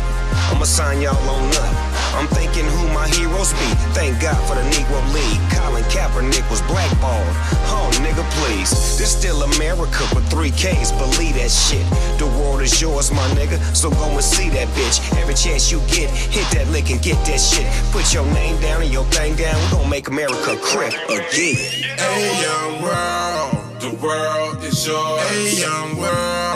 [0.51, 1.91] I'ma sign y'all on up.
[2.13, 3.67] I'm thinking who my heroes be.
[3.95, 5.39] Thank God for the Negro League.
[5.49, 7.25] Colin Kaepernick was blackballed.
[7.71, 8.69] Oh, nigga, please.
[8.97, 10.91] This still America with three Ks.
[10.91, 11.85] Believe that shit.
[12.19, 13.57] The world is yours, my nigga.
[13.73, 14.99] So go and see that bitch.
[15.17, 17.65] Every chance you get, hit that lick and get that shit.
[17.91, 19.55] Put your name down and your thing down.
[19.63, 21.55] We gon' make America crip again.
[21.95, 25.21] Hey, young world, the world is yours.
[25.29, 26.50] Hey, young world,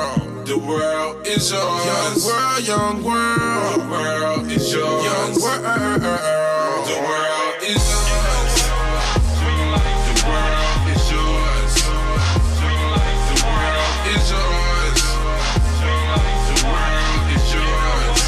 [0.45, 1.85] the world is yours.
[1.85, 5.03] Young world, young world, the world is yours.
[5.03, 6.01] Young world,
[6.85, 8.53] the world is yours.
[10.05, 11.73] The world is yours.
[12.61, 12.69] The
[13.41, 15.01] world is yours.
[16.49, 18.19] The world is yours.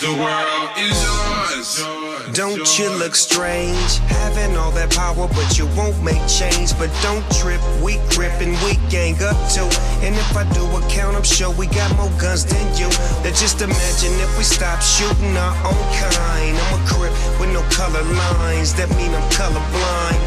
[0.00, 2.32] The world is yours.
[2.32, 3.98] Don't you look strange?
[4.22, 6.76] Having all that power, but you won't make change.
[6.78, 9.68] But don't trip, we grip and we gang up too.
[10.00, 12.88] And if I do a count, I'm sure we got more guns than you.
[13.22, 16.54] Now just imagine if we stop shooting our own kind.
[16.56, 20.20] I'm a crip with no color lines, that mean I'm colorblind.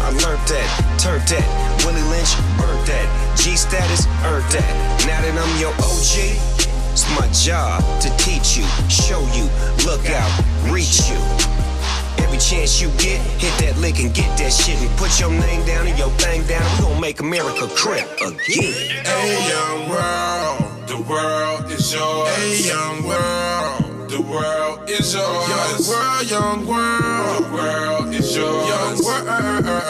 [0.00, 1.44] I learned that, turned that,
[1.84, 3.06] Willie Lynch burnt that,
[3.36, 4.72] G status earned that.
[5.04, 6.67] Now that I'm your OG,
[6.98, 9.44] it's my job to teach you, show you,
[9.86, 10.30] look out,
[10.68, 11.16] reach you.
[12.18, 15.64] Every chance you get, hit that lick and get that shit and put your name
[15.64, 16.64] down and your thing down.
[16.78, 18.74] We gon' make America crip again.
[19.06, 22.34] Hey, young world, the world is yours.
[22.34, 25.48] Hey, young world, the world is yours.
[25.48, 28.68] Young world, young world, the world is yours.
[28.68, 29.87] Young world,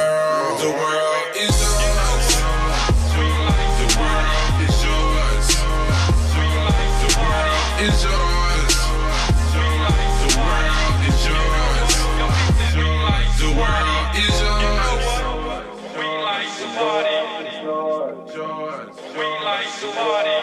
[19.99, 20.37] party.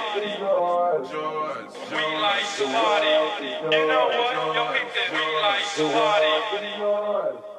[1.91, 3.13] We like to party.
[3.71, 4.33] You know what?
[4.55, 5.09] Yo, pick that.
[5.11, 7.54] We like to party.